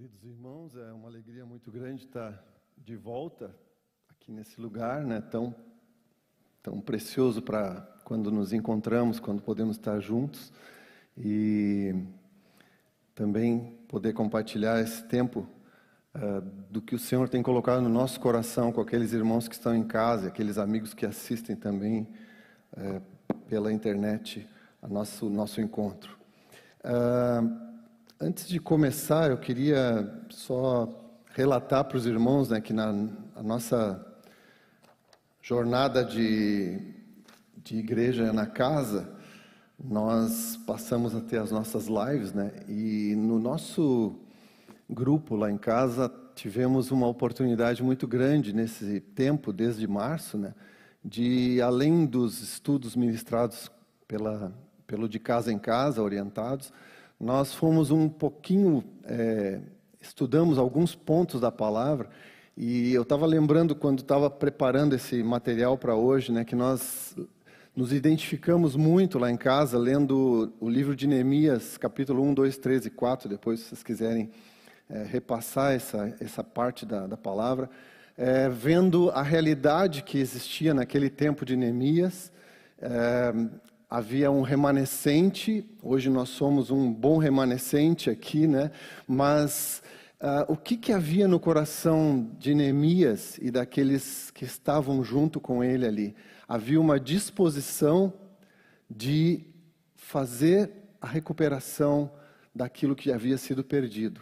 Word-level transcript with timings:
queridos 0.00 0.24
irmãos, 0.24 0.74
é 0.76 0.92
uma 0.92 1.08
alegria 1.08 1.44
muito 1.44 1.70
grande 1.70 2.06
estar 2.06 2.42
de 2.74 2.96
volta 2.96 3.54
aqui 4.08 4.32
nesse 4.32 4.58
lugar, 4.58 5.04
né, 5.04 5.20
tão 5.20 5.54
tão 6.62 6.80
precioso 6.80 7.42
para 7.42 7.82
quando 8.02 8.30
nos 8.30 8.54
encontramos, 8.54 9.20
quando 9.20 9.42
podemos 9.42 9.76
estar 9.76 10.00
juntos 10.00 10.50
e 11.18 11.94
também 13.14 13.76
poder 13.88 14.14
compartilhar 14.14 14.80
esse 14.80 15.04
tempo 15.04 15.46
uh, 16.14 16.40
do 16.70 16.80
que 16.80 16.94
o 16.94 16.98
Senhor 16.98 17.28
tem 17.28 17.42
colocado 17.42 17.82
no 17.82 17.90
nosso 17.90 18.18
coração 18.20 18.72
com 18.72 18.80
aqueles 18.80 19.12
irmãos 19.12 19.48
que 19.48 19.54
estão 19.54 19.76
em 19.76 19.86
casa, 19.86 20.28
aqueles 20.28 20.56
amigos 20.56 20.94
que 20.94 21.04
assistem 21.04 21.54
também 21.54 22.08
uh, 22.72 23.02
pela 23.50 23.70
internet 23.70 24.48
a 24.80 24.88
nosso 24.88 25.28
nosso 25.28 25.60
encontro. 25.60 26.18
Uh, 26.82 27.69
Antes 28.22 28.46
de 28.46 28.60
começar, 28.60 29.30
eu 29.30 29.38
queria 29.38 30.06
só 30.28 30.86
relatar 31.34 31.84
para 31.84 31.96
os 31.96 32.04
irmãos 32.04 32.50
né, 32.50 32.60
que 32.60 32.70
na 32.70 32.92
nossa 33.42 34.06
jornada 35.40 36.04
de, 36.04 36.78
de 37.56 37.78
igreja 37.78 38.30
na 38.30 38.44
casa, 38.44 39.10
nós 39.82 40.58
passamos 40.66 41.16
a 41.16 41.22
ter 41.22 41.38
as 41.38 41.50
nossas 41.50 41.86
lives, 41.86 42.34
né? 42.34 42.52
E 42.68 43.14
no 43.16 43.38
nosso 43.38 44.14
grupo 44.86 45.34
lá 45.34 45.50
em 45.50 45.56
casa 45.56 46.12
tivemos 46.34 46.90
uma 46.90 47.06
oportunidade 47.06 47.82
muito 47.82 48.06
grande 48.06 48.52
nesse 48.52 49.00
tempo, 49.00 49.50
desde 49.50 49.88
março, 49.88 50.36
né? 50.36 50.54
De 51.02 51.58
além 51.62 52.04
dos 52.04 52.42
estudos 52.42 52.94
ministrados 52.94 53.70
pela, 54.06 54.52
pelo 54.86 55.08
de 55.08 55.18
casa 55.18 55.50
em 55.50 55.58
casa, 55.58 56.02
orientados, 56.02 56.70
nós 57.20 57.54
fomos 57.54 57.90
um 57.90 58.08
pouquinho, 58.08 58.82
é, 59.04 59.60
estudamos 60.00 60.56
alguns 60.56 60.94
pontos 60.94 61.38
da 61.38 61.52
palavra, 61.52 62.08
e 62.56 62.94
eu 62.94 63.02
estava 63.02 63.26
lembrando 63.26 63.74
quando 63.74 64.00
estava 64.00 64.30
preparando 64.30 64.94
esse 64.94 65.22
material 65.22 65.76
para 65.76 65.94
hoje, 65.94 66.32
né, 66.32 66.44
que 66.44 66.56
nós 66.56 67.14
nos 67.76 67.92
identificamos 67.92 68.74
muito 68.74 69.18
lá 69.18 69.30
em 69.30 69.36
casa, 69.36 69.78
lendo 69.78 70.52
o 70.58 70.68
livro 70.68 70.96
de 70.96 71.06
Neemias, 71.06 71.76
capítulo 71.76 72.22
1, 72.22 72.34
2, 72.34 72.56
3 72.56 72.86
e 72.86 72.90
4, 72.90 73.28
depois 73.28 73.60
se 73.60 73.66
vocês 73.66 73.82
quiserem 73.82 74.30
é, 74.88 75.04
repassar 75.04 75.72
essa, 75.72 76.16
essa 76.20 76.42
parte 76.42 76.86
da, 76.86 77.06
da 77.06 77.16
palavra, 77.18 77.68
é, 78.16 78.48
vendo 78.48 79.10
a 79.10 79.22
realidade 79.22 80.02
que 80.02 80.18
existia 80.18 80.74
naquele 80.74 81.10
tempo 81.10 81.44
de 81.44 81.54
Neemias, 81.54 82.32
é, 82.80 83.32
havia 83.90 84.30
um 84.30 84.42
remanescente, 84.42 85.68
hoje 85.82 86.08
nós 86.08 86.28
somos 86.28 86.70
um 86.70 86.92
bom 86.92 87.18
remanescente 87.18 88.08
aqui, 88.08 88.46
né? 88.46 88.70
mas 89.06 89.82
uh, 90.20 90.52
o 90.52 90.56
que, 90.56 90.76
que 90.76 90.92
havia 90.92 91.26
no 91.26 91.40
coração 91.40 92.30
de 92.38 92.54
Neemias 92.54 93.36
e 93.42 93.50
daqueles 93.50 94.30
que 94.30 94.44
estavam 94.44 95.02
junto 95.02 95.40
com 95.40 95.64
ele 95.64 95.84
ali? 95.84 96.14
Havia 96.46 96.80
uma 96.80 97.00
disposição 97.00 98.12
de 98.88 99.44
fazer 99.96 100.70
a 101.00 101.08
recuperação 101.08 102.12
daquilo 102.54 102.94
que 102.94 103.10
havia 103.10 103.36
sido 103.36 103.64
perdido. 103.64 104.20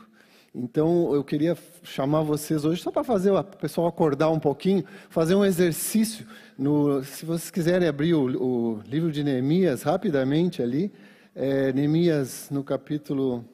Então, 0.60 1.14
eu 1.14 1.22
queria 1.22 1.56
chamar 1.84 2.22
vocês 2.22 2.64
hoje, 2.64 2.82
só 2.82 2.90
para 2.90 3.04
fazer 3.04 3.30
o 3.30 3.44
pessoal 3.44 3.86
acordar 3.86 4.28
um 4.28 4.40
pouquinho, 4.40 4.84
fazer 5.08 5.36
um 5.36 5.44
exercício. 5.44 6.26
No, 6.58 7.04
se 7.04 7.24
vocês 7.24 7.48
quiserem 7.48 7.86
abrir 7.86 8.14
o, 8.14 8.24
o 8.42 8.82
livro 8.82 9.12
de 9.12 9.22
Neemias 9.22 9.82
rapidamente 9.82 10.60
ali, 10.60 10.92
é, 11.32 11.72
Neemias 11.72 12.50
no 12.50 12.64
capítulo 12.64 13.44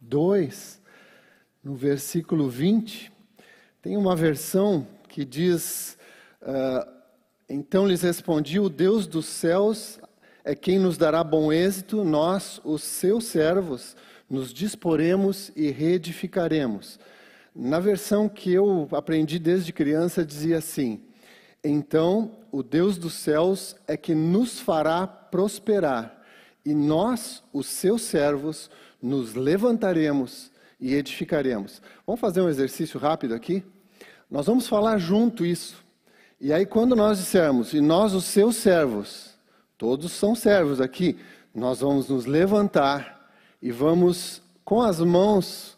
2, 0.00 0.82
no 1.62 1.76
versículo 1.76 2.50
20, 2.50 3.12
tem 3.80 3.96
uma 3.96 4.16
versão 4.16 4.84
que 5.08 5.24
diz: 5.24 5.96
uh, 6.42 6.84
Então 7.48 7.86
lhes 7.86 8.02
respondi, 8.02 8.58
o 8.58 8.68
Deus 8.68 9.06
dos 9.06 9.26
céus 9.26 10.00
é 10.44 10.54
quem 10.54 10.78
nos 10.78 10.98
dará 10.98 11.24
bom 11.24 11.50
êxito, 11.50 12.04
nós, 12.04 12.60
os 12.62 12.82
seus 12.82 13.24
servos, 13.24 13.96
nos 14.28 14.52
disporemos 14.52 15.50
e 15.56 15.70
reedificaremos. 15.70 17.00
Na 17.56 17.80
versão 17.80 18.28
que 18.28 18.52
eu 18.52 18.86
aprendi 18.92 19.38
desde 19.38 19.72
criança, 19.72 20.24
dizia 20.24 20.58
assim: 20.58 21.00
Então 21.62 22.32
o 22.52 22.62
Deus 22.62 22.98
dos 22.98 23.14
céus 23.14 23.74
é 23.88 23.96
que 23.96 24.14
nos 24.14 24.60
fará 24.60 25.06
prosperar, 25.06 26.22
e 26.64 26.74
nós, 26.74 27.42
os 27.52 27.66
seus 27.66 28.02
servos, 28.02 28.70
nos 29.00 29.34
levantaremos 29.34 30.50
e 30.78 30.94
edificaremos. 30.94 31.80
Vamos 32.06 32.20
fazer 32.20 32.42
um 32.42 32.48
exercício 32.48 33.00
rápido 33.00 33.34
aqui? 33.34 33.62
Nós 34.30 34.46
vamos 34.46 34.66
falar 34.66 34.98
junto 34.98 35.46
isso. 35.46 35.82
E 36.40 36.52
aí, 36.52 36.66
quando 36.66 36.96
nós 36.96 37.18
dissermos, 37.18 37.72
e 37.72 37.80
nós, 37.80 38.12
os 38.12 38.24
seus 38.24 38.56
servos, 38.56 39.33
Todos 39.76 40.12
são 40.12 40.34
servos 40.34 40.80
aqui. 40.80 41.18
Nós 41.54 41.80
vamos 41.80 42.08
nos 42.08 42.26
levantar 42.26 43.30
e 43.60 43.72
vamos 43.72 44.42
com 44.64 44.80
as 44.80 45.00
mãos, 45.00 45.76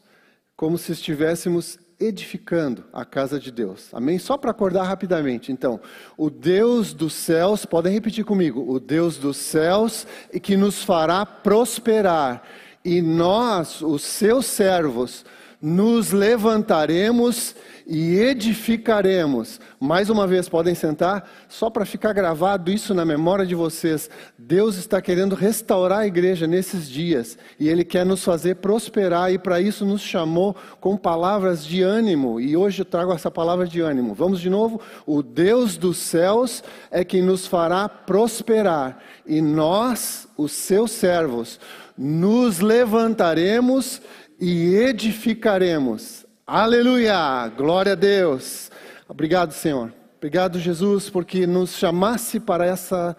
como 0.57 0.79
se 0.79 0.93
estivéssemos 0.93 1.79
edificando 1.99 2.85
a 2.93 3.05
casa 3.05 3.41
de 3.41 3.51
Deus. 3.51 3.89
Amém? 3.93 4.19
Só 4.19 4.37
para 4.37 4.51
acordar 4.51 4.85
rapidamente. 4.85 5.51
Então, 5.51 5.81
o 6.17 6.29
Deus 6.29 6.93
dos 6.93 7.15
céus, 7.15 7.65
podem 7.65 7.93
repetir 7.93 8.25
comigo: 8.25 8.65
o 8.71 8.79
Deus 8.79 9.17
dos 9.17 9.37
céus 9.39 10.07
e 10.33 10.39
que 10.39 10.57
nos 10.57 10.83
fará 10.83 11.25
prosperar. 11.25 12.43
E 12.85 13.01
nós, 13.01 13.81
os 13.83 14.03
seus 14.03 14.47
servos, 14.47 15.25
nos 15.61 16.13
levantaremos 16.13 17.55
e 17.87 18.19
edificaremos. 18.19 19.61
Mais 19.79 20.11
uma 20.11 20.27
vez, 20.27 20.49
podem 20.49 20.75
sentar, 20.75 21.31
só 21.49 21.71
para 21.71 21.87
ficar 21.87 22.13
gravado 22.13 22.71
isso 22.73 22.93
na 22.93 23.05
memória 23.05 23.47
de 23.47 23.55
vocês. 23.55 24.11
Deus 24.37 24.77
está 24.77 25.01
querendo 25.01 25.37
restaurar 25.37 26.01
a 26.01 26.07
igreja 26.07 26.47
nesses 26.47 26.89
dias 26.89 27.39
e 27.61 27.69
Ele 27.69 27.85
quer 27.85 28.05
nos 28.05 28.25
fazer 28.25 28.57
prosperar 28.57 29.33
e 29.33 29.39
para 29.39 29.61
isso 29.61 29.87
nos 29.87 30.03
chamou 30.03 30.57
com 30.81 30.97
palavras 30.97 31.65
de 31.65 31.83
ânimo. 31.83 32.41
E 32.41 32.57
hoje 32.57 32.83
eu 32.83 32.87
trago 32.87 33.13
essa 33.13 33.31
palavra 33.31 33.67
de 33.67 33.81
ânimo. 33.81 34.15
Vamos 34.15 34.41
de 34.41 34.51
novo? 34.51 34.81
O 35.07 35.23
Deus 35.23 35.77
dos 35.77 35.99
céus 35.99 36.65
é 36.91 37.05
quem 37.05 37.23
nos 37.23 37.47
fará 37.47 37.89
prosperar 37.89 38.99
e 39.25 39.41
nós, 39.41 40.27
os 40.37 40.51
seus 40.51 40.91
servos, 40.91 41.61
nos 41.97 42.59
levantaremos 42.59 44.03
e 44.41 44.75
edificaremos. 44.75 46.26
Aleluia! 46.47 47.49
Glória 47.49 47.93
a 47.93 47.97
Deus. 47.97 48.71
Obrigado, 49.09 49.53
Senhor. 49.53 49.93
Obrigado, 50.17 50.61
Jesus, 50.61 51.11
porque 51.11 51.45
nos 51.45 51.75
chamasse 51.75 52.39
para 52.39 52.65
essa 52.65 53.17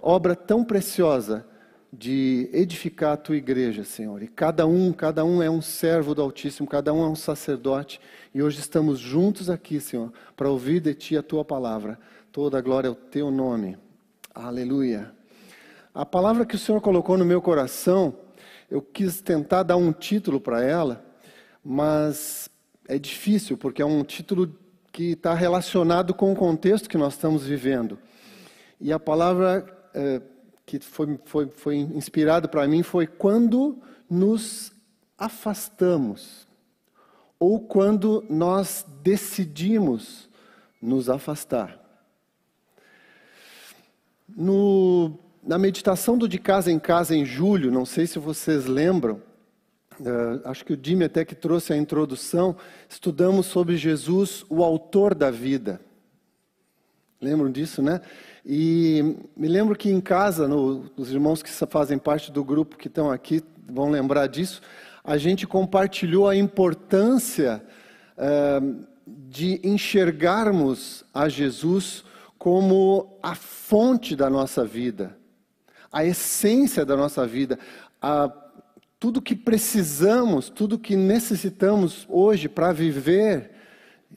obra 0.00 0.34
tão 0.34 0.64
preciosa 0.64 1.46
de 1.92 2.50
edificar 2.52 3.12
a 3.12 3.16
tua 3.16 3.36
igreja, 3.36 3.84
Senhor. 3.84 4.20
E 4.20 4.26
cada 4.26 4.66
um, 4.66 4.92
cada 4.92 5.24
um 5.24 5.40
é 5.40 5.48
um 5.48 5.62
servo 5.62 6.12
do 6.12 6.20
Altíssimo, 6.20 6.66
cada 6.66 6.92
um 6.92 7.04
é 7.04 7.08
um 7.08 7.14
sacerdote. 7.14 8.00
E 8.34 8.42
hoje 8.42 8.58
estamos 8.58 8.98
juntos 8.98 9.48
aqui, 9.48 9.78
Senhor, 9.78 10.12
para 10.34 10.50
ouvir 10.50 10.80
de 10.80 10.92
ti 10.92 11.16
a 11.16 11.22
tua 11.22 11.44
palavra. 11.44 11.96
Toda 12.32 12.58
a 12.58 12.60
glória 12.60 12.88
ao 12.88 12.96
teu 12.96 13.30
nome. 13.30 13.78
Aleluia. 14.34 15.12
A 15.94 16.04
palavra 16.04 16.44
que 16.44 16.56
o 16.56 16.58
Senhor 16.58 16.80
colocou 16.80 17.16
no 17.16 17.24
meu 17.24 17.40
coração 17.40 18.26
eu 18.68 18.82
quis 18.82 19.20
tentar 19.20 19.62
dar 19.62 19.76
um 19.76 19.92
título 19.92 20.40
para 20.40 20.60
ela, 20.64 21.04
mas 21.64 22.50
é 22.88 22.98
difícil, 22.98 23.56
porque 23.56 23.82
é 23.82 23.86
um 23.86 24.02
título 24.04 24.54
que 24.92 25.12
está 25.12 25.34
relacionado 25.34 26.14
com 26.14 26.32
o 26.32 26.36
contexto 26.36 26.88
que 26.88 26.96
nós 26.96 27.14
estamos 27.14 27.44
vivendo. 27.44 27.98
E 28.80 28.92
a 28.92 28.98
palavra 28.98 29.66
é, 29.94 30.22
que 30.64 30.78
foi, 30.80 31.18
foi, 31.24 31.48
foi 31.48 31.76
inspirada 31.76 32.48
para 32.48 32.66
mim 32.66 32.82
foi 32.82 33.06
quando 33.06 33.78
nos 34.08 34.72
afastamos, 35.18 36.46
ou 37.38 37.60
quando 37.60 38.24
nós 38.28 38.84
decidimos 39.02 40.28
nos 40.80 41.08
afastar. 41.08 41.78
No 44.28 45.18
na 45.46 45.58
meditação 45.58 46.18
do 46.18 46.28
De 46.28 46.38
Casa 46.38 46.72
em 46.72 46.78
Casa 46.78 47.14
em 47.14 47.24
julho, 47.24 47.70
não 47.70 47.86
sei 47.86 48.04
se 48.04 48.18
vocês 48.18 48.66
lembram, 48.66 49.22
uh, 50.00 50.40
acho 50.44 50.64
que 50.64 50.72
o 50.72 50.78
Jimmy 50.80 51.04
até 51.04 51.24
que 51.24 51.34
trouxe 51.34 51.72
a 51.72 51.76
introdução, 51.76 52.56
estudamos 52.88 53.46
sobre 53.46 53.76
Jesus, 53.76 54.44
o 54.48 54.62
autor 54.62 55.14
da 55.14 55.30
vida. 55.30 55.80
Lembram 57.20 57.50
disso, 57.50 57.82
né? 57.82 58.00
E 58.44 59.16
me 59.36 59.48
lembro 59.48 59.76
que 59.76 59.90
em 59.90 60.00
casa, 60.00 60.46
no, 60.46 60.90
os 60.96 61.10
irmãos 61.10 61.42
que 61.42 61.50
fazem 61.50 61.98
parte 61.98 62.30
do 62.30 62.44
grupo 62.44 62.76
que 62.76 62.88
estão 62.88 63.10
aqui 63.10 63.42
vão 63.68 63.90
lembrar 63.90 64.26
disso, 64.26 64.60
a 65.02 65.16
gente 65.16 65.46
compartilhou 65.46 66.28
a 66.28 66.36
importância 66.36 67.62
uh, 68.16 68.86
de 69.06 69.60
enxergarmos 69.64 71.04
a 71.12 71.28
Jesus 71.28 72.04
como 72.38 73.18
a 73.22 73.34
fonte 73.34 74.14
da 74.14 74.28
nossa 74.28 74.64
vida 74.64 75.16
a 75.96 76.04
essência 76.04 76.84
da 76.84 76.94
nossa 76.94 77.26
vida, 77.26 77.58
a, 78.02 78.30
tudo 78.98 79.20
que 79.20 79.34
precisamos, 79.34 80.48
tudo 80.48 80.78
que 80.78 80.96
necessitamos 80.96 82.06
hoje 82.08 82.48
para 82.48 82.72
viver, 82.72 83.50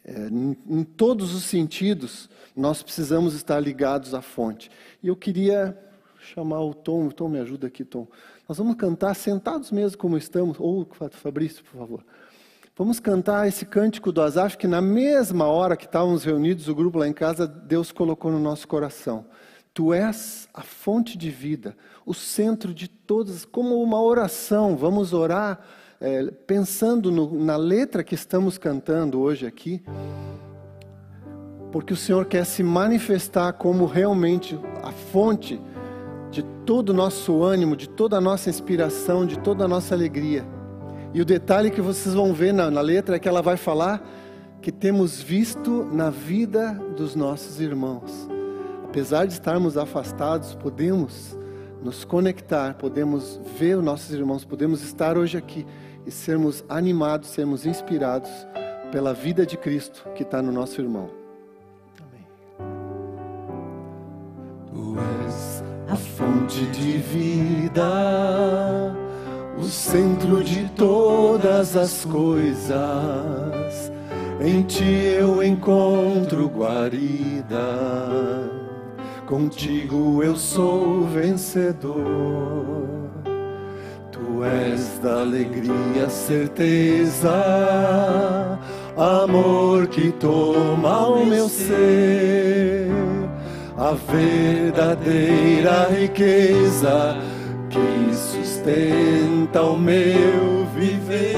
é, 0.05 0.27
em, 0.27 0.83
todos 0.83 1.33
os 1.33 1.43
sentidos, 1.43 2.29
nós 2.55 2.81
precisamos 2.81 3.33
estar 3.33 3.59
ligados 3.59 4.13
à 4.13 4.21
fonte. 4.21 4.71
E 5.03 5.07
eu 5.07 5.15
queria 5.15 5.77
chamar 6.19 6.61
o 6.61 6.73
Tom, 6.73 7.09
Tom 7.09 7.29
me 7.29 7.39
ajuda 7.39 7.67
aqui, 7.67 7.83
Tom. 7.83 8.07
Nós 8.47 8.57
vamos 8.57 8.75
cantar 8.75 9.13
sentados 9.15 9.71
mesmo 9.71 9.97
como 9.97 10.17
estamos, 10.17 10.57
ou 10.59 10.87
Fabrício, 11.11 11.63
por 11.63 11.77
favor. 11.77 12.05
Vamos 12.75 12.99
cantar 12.99 13.47
esse 13.47 13.65
cântico 13.65 14.11
do 14.11 14.21
Asaf 14.21 14.57
que 14.57 14.65
na 14.65 14.81
mesma 14.81 15.45
hora 15.45 15.75
que 15.75 15.85
estávamos 15.85 16.23
reunidos, 16.23 16.69
o 16.69 16.75
grupo 16.75 16.97
lá 16.97 17.07
em 17.07 17.13
casa, 17.13 17.45
Deus 17.45 17.91
colocou 17.91 18.31
no 18.31 18.39
nosso 18.39 18.67
coração. 18.67 19.25
Tu 19.73 19.93
és 19.93 20.47
a 20.53 20.61
fonte 20.61 21.17
de 21.17 21.29
vida, 21.29 21.75
o 22.05 22.13
centro 22.13 22.73
de 22.73 22.87
todas, 22.87 23.45
como 23.45 23.81
uma 23.81 24.01
oração. 24.01 24.75
Vamos 24.75 25.13
orar 25.13 25.59
é, 26.01 26.25
pensando 26.47 27.11
no, 27.11 27.43
na 27.43 27.55
letra 27.55 28.03
que 28.03 28.15
estamos 28.15 28.57
cantando 28.57 29.19
hoje 29.19 29.45
aqui, 29.45 29.81
porque 31.71 31.93
o 31.93 31.97
Senhor 31.97 32.25
quer 32.25 32.45
se 32.45 32.63
manifestar 32.63 33.53
como 33.53 33.85
realmente 33.85 34.59
a 34.83 34.91
fonte 34.91 35.59
de 36.31 36.43
todo 36.65 36.89
o 36.89 36.93
nosso 36.93 37.43
ânimo, 37.43 37.75
de 37.75 37.89
toda 37.89 38.17
a 38.17 38.21
nossa 38.21 38.49
inspiração, 38.49 39.25
de 39.25 39.39
toda 39.39 39.65
a 39.65 39.67
nossa 39.67 39.93
alegria. 39.93 40.45
E 41.13 41.21
o 41.21 41.25
detalhe 41.25 41.71
que 41.71 41.81
vocês 41.81 42.13
vão 42.13 42.33
ver 42.33 42.53
na, 42.53 42.69
na 42.69 42.81
letra 42.81 43.15
é 43.15 43.19
que 43.19 43.27
ela 43.27 43.41
vai 43.41 43.57
falar 43.57 44.01
que 44.61 44.71
temos 44.71 45.21
visto 45.21 45.87
na 45.91 46.09
vida 46.09 46.73
dos 46.95 47.15
nossos 47.15 47.59
irmãos. 47.59 48.38
Apesar 48.89 49.27
de 49.27 49.33
estarmos 49.33 49.77
afastados, 49.77 50.55
podemos 50.55 51.37
nos 51.83 52.03
conectar, 52.03 52.73
podemos 52.73 53.39
ver 53.55 53.77
os 53.77 53.83
nossos 53.83 54.09
irmãos, 54.11 54.43
podemos 54.43 54.81
estar 54.81 55.15
hoje 55.15 55.37
aqui 55.37 55.63
e 56.07 56.11
sermos 56.11 56.65
animados, 56.67 57.29
sermos 57.29 57.67
inspirados 57.67 58.31
pela 58.91 59.13
vida 59.13 59.45
de 59.45 59.55
Cristo 59.57 60.09
que 60.15 60.23
está 60.23 60.41
no 60.41 60.51
nosso 60.51 60.81
irmão. 60.81 61.11
Amém. 61.99 62.25
Tu 64.73 64.97
és 65.27 65.63
a 65.87 65.95
fonte 65.95 66.65
de 66.65 66.97
vida, 66.97 68.95
o 69.55 69.65
centro 69.65 70.43
de 70.43 70.67
todas 70.69 71.77
as 71.77 72.05
coisas. 72.05 72.73
Em 74.41 74.63
ti 74.63 75.13
eu 75.19 75.43
encontro 75.43 76.47
guarida, 76.47 77.59
contigo 79.29 80.23
eu 80.23 80.35
sou 80.35 81.03
vencedor. 81.03 82.03
Tu 84.11 84.43
és 84.43 84.97
da 85.03 85.21
alegria 85.21 86.09
certeza, 86.09 87.29
amor 88.97 89.85
que 89.85 90.11
toma 90.13 91.09
o 91.09 91.23
meu 91.27 91.47
ser 91.47 92.89
a 93.77 93.91
verdadeira 94.11 95.89
riqueza 95.89 97.15
que 97.69 98.15
sustenta 98.15 99.61
o 99.61 99.77
meu 99.77 100.65
viver. 100.75 101.29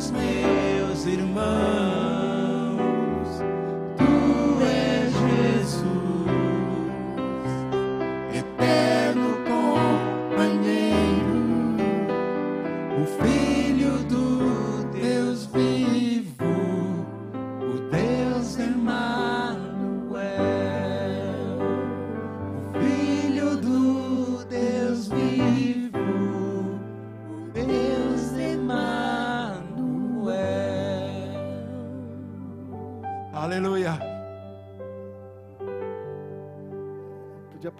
Dos 0.00 0.10
meus 0.12 1.04
irmãos. 1.04 2.09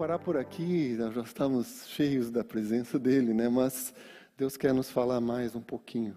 Parar 0.00 0.18
por 0.18 0.34
aqui, 0.38 0.96
nós 0.98 1.14
já 1.14 1.20
estamos 1.20 1.86
cheios 1.88 2.30
da 2.30 2.42
presença 2.42 2.98
dele, 2.98 3.34
né? 3.34 3.50
Mas 3.50 3.92
Deus 4.34 4.56
quer 4.56 4.72
nos 4.72 4.88
falar 4.88 5.20
mais 5.20 5.54
um 5.54 5.60
pouquinho. 5.60 6.16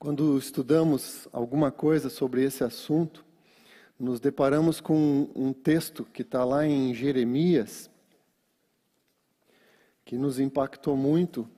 Quando 0.00 0.36
estudamos 0.36 1.28
alguma 1.32 1.70
coisa 1.70 2.10
sobre 2.10 2.42
esse 2.42 2.64
assunto, 2.64 3.24
nos 3.96 4.18
deparamos 4.18 4.80
com 4.80 5.30
um 5.32 5.52
texto 5.52 6.04
que 6.12 6.22
está 6.22 6.44
lá 6.44 6.66
em 6.66 6.92
Jeremias, 6.92 7.88
que 10.04 10.18
nos 10.18 10.40
impactou 10.40 10.96
muito, 10.96 11.48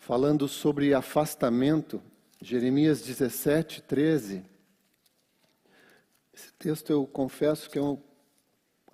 falando 0.00 0.48
sobre 0.48 0.94
afastamento. 0.94 2.02
Jeremias 2.42 3.02
17, 3.02 3.82
13. 3.82 4.44
Esse 6.34 6.52
texto 6.54 6.90
eu 6.90 7.06
confesso 7.06 7.70
que 7.70 7.78
eu 7.78 8.02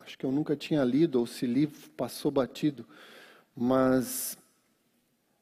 acho 0.05 0.19
que 0.19 0.27
eu 0.27 0.31
nunca 0.31 0.55
tinha 0.55 0.85
lido, 0.85 1.19
ou 1.19 1.27
se 1.27 1.47
li, 1.47 1.67
passou 1.67 2.31
batido, 2.31 2.87
mas 3.57 4.37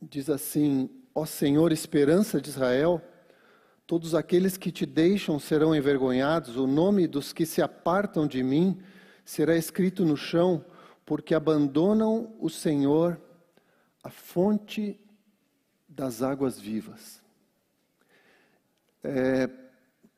diz 0.01 0.31
assim: 0.31 0.89
Ó 1.13 1.27
Senhor, 1.27 1.73
esperança 1.73 2.41
de 2.41 2.49
Israel, 2.49 3.03
todos 3.89 4.15
aqueles 4.15 4.57
que 4.57 4.71
te 4.71 4.87
deixam 4.87 5.39
serão 5.41 5.75
envergonhados, 5.75 6.57
o 6.57 6.67
nome 6.67 7.09
dos 7.09 7.33
que 7.33 7.45
se 7.45 7.61
apartam 7.61 8.25
de 8.25 8.41
mim 8.43 8.81
será 9.25 9.57
escrito 9.57 10.05
no 10.05 10.17
chão, 10.17 10.65
porque 11.05 11.35
abandonam 11.35 12.33
o 12.39 12.49
Senhor, 12.49 13.21
a 14.03 14.11
fonte 14.11 14.99
das 15.89 16.23
águas 16.23 16.59
vivas. 16.59 17.21
É, 19.03 19.51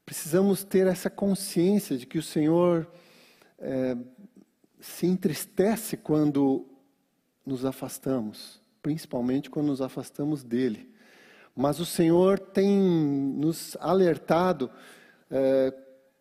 precisamos 0.05 0.63
ter 0.65 0.87
essa 0.87 1.09
consciência 1.09 1.97
de 1.97 2.05
que 2.05 2.19
o 2.19 2.23
Senhor 2.23 2.87
é, 3.59 3.97
se 4.85 5.07
entristece 5.07 5.97
quando 5.97 6.67
nos 7.45 7.65
afastamos, 7.65 8.61
principalmente 8.83 9.49
quando 9.49 9.69
nos 9.69 9.81
afastamos 9.81 10.45
dele. 10.45 10.91
Mas 11.57 11.81
o 11.81 11.87
Senhor 11.87 12.39
tem 12.39 12.69
nos 12.71 13.79
alertado 13.81 14.71
é, 15.31 15.73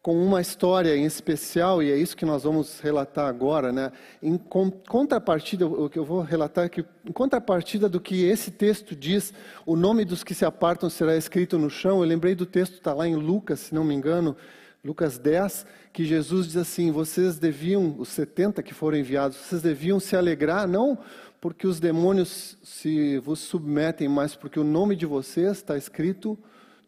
com 0.02 0.16
uma 0.16 0.40
história 0.40 0.96
em 0.96 1.04
especial, 1.04 1.84
e 1.84 1.92
é 1.92 1.98
isso 1.98 2.16
que 2.16 2.26
nós 2.26 2.44
vamos 2.44 2.80
relatar 2.80 3.28
agora, 3.28 3.74
né? 3.74 3.92
Em 4.22 4.38
contrapartida, 4.38 5.68
o 5.68 5.90
que 5.90 6.00
eu 6.00 6.06
vou 6.06 6.22
relatar 6.22 6.66
é 6.66 6.70
que, 6.70 6.86
em 7.06 7.12
contrapartida 7.12 7.90
do 7.90 8.00
que 8.00 8.24
esse 8.24 8.50
texto 8.50 8.96
diz, 8.96 9.34
o 9.66 9.76
nome 9.76 10.06
dos 10.06 10.24
que 10.24 10.34
se 10.34 10.46
apartam 10.46 10.90
será 10.90 11.18
escrito 11.18 11.60
no 11.60 11.70
chão. 11.70 12.00
Eu 12.00 12.08
lembrei 12.08 12.34
do 12.34 12.46
texto, 12.46 12.76
está 12.76 12.94
lá 12.94 13.06
em 13.06 13.16
Lucas, 13.16 13.60
se 13.60 13.76
não 13.76 13.84
me 13.84 13.94
engano, 13.94 14.38
Lucas 14.84 15.18
10, 15.18 15.66
que 15.94 16.04
Jesus 16.04 16.48
diz 16.48 16.58
assim: 16.58 16.92
vocês 16.92 17.38
deviam, 17.38 17.96
os 17.98 18.10
70 18.10 18.62
que 18.62 18.74
foram 18.74 18.98
enviados, 18.98 19.38
vocês 19.38 19.62
deviam 19.62 20.00
se 20.00 20.16
alegrar, 20.16 20.68
não 20.68 20.98
porque 21.40 21.68
os 21.68 21.78
demônios 21.78 22.58
se 22.64 23.18
vos 23.20 23.40
submetem, 23.40 24.08
mas 24.08 24.34
porque 24.34 24.58
o 24.58 24.64
nome 24.64 24.96
de 24.96 25.06
vocês 25.06 25.58
está 25.58 25.78
escrito 25.78 26.40